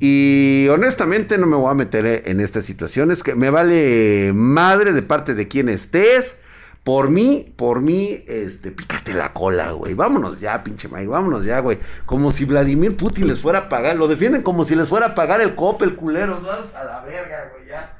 Y 0.00 0.66
honestamente 0.70 1.38
no 1.38 1.46
me 1.46 1.56
voy 1.56 1.70
a 1.70 1.74
meter 1.74 2.22
en 2.26 2.40
estas 2.40 2.64
situaciones, 2.64 3.22
que 3.22 3.34
me 3.34 3.50
vale 3.50 4.32
madre 4.34 4.92
de 4.92 5.02
parte 5.02 5.34
de 5.34 5.48
quien 5.48 5.68
estés. 5.68 6.38
Por 6.82 7.08
mí, 7.08 7.50
por 7.56 7.80
mí, 7.80 8.24
este, 8.26 8.70
pícate 8.70 9.14
la 9.14 9.32
cola, 9.32 9.70
güey. 9.72 9.94
Vámonos 9.94 10.38
ya, 10.38 10.62
pinche 10.62 10.86
Mike, 10.86 11.06
vámonos 11.06 11.42
ya, 11.42 11.60
güey. 11.60 11.78
Como 12.04 12.30
si 12.30 12.44
Vladimir 12.44 12.94
Putin 12.94 13.26
les 13.26 13.40
fuera 13.40 13.60
a 13.60 13.68
pagar, 13.70 13.96
lo 13.96 14.06
defienden 14.06 14.42
como 14.42 14.66
si 14.66 14.74
les 14.74 14.86
fuera 14.86 15.06
a 15.06 15.14
pagar 15.14 15.40
el 15.40 15.54
COP, 15.54 15.80
el 15.82 15.94
culero. 15.94 16.42
Vamos 16.42 16.74
a 16.74 16.84
la 16.84 17.00
verga, 17.00 17.50
güey, 17.54 17.68
ya. 17.68 17.93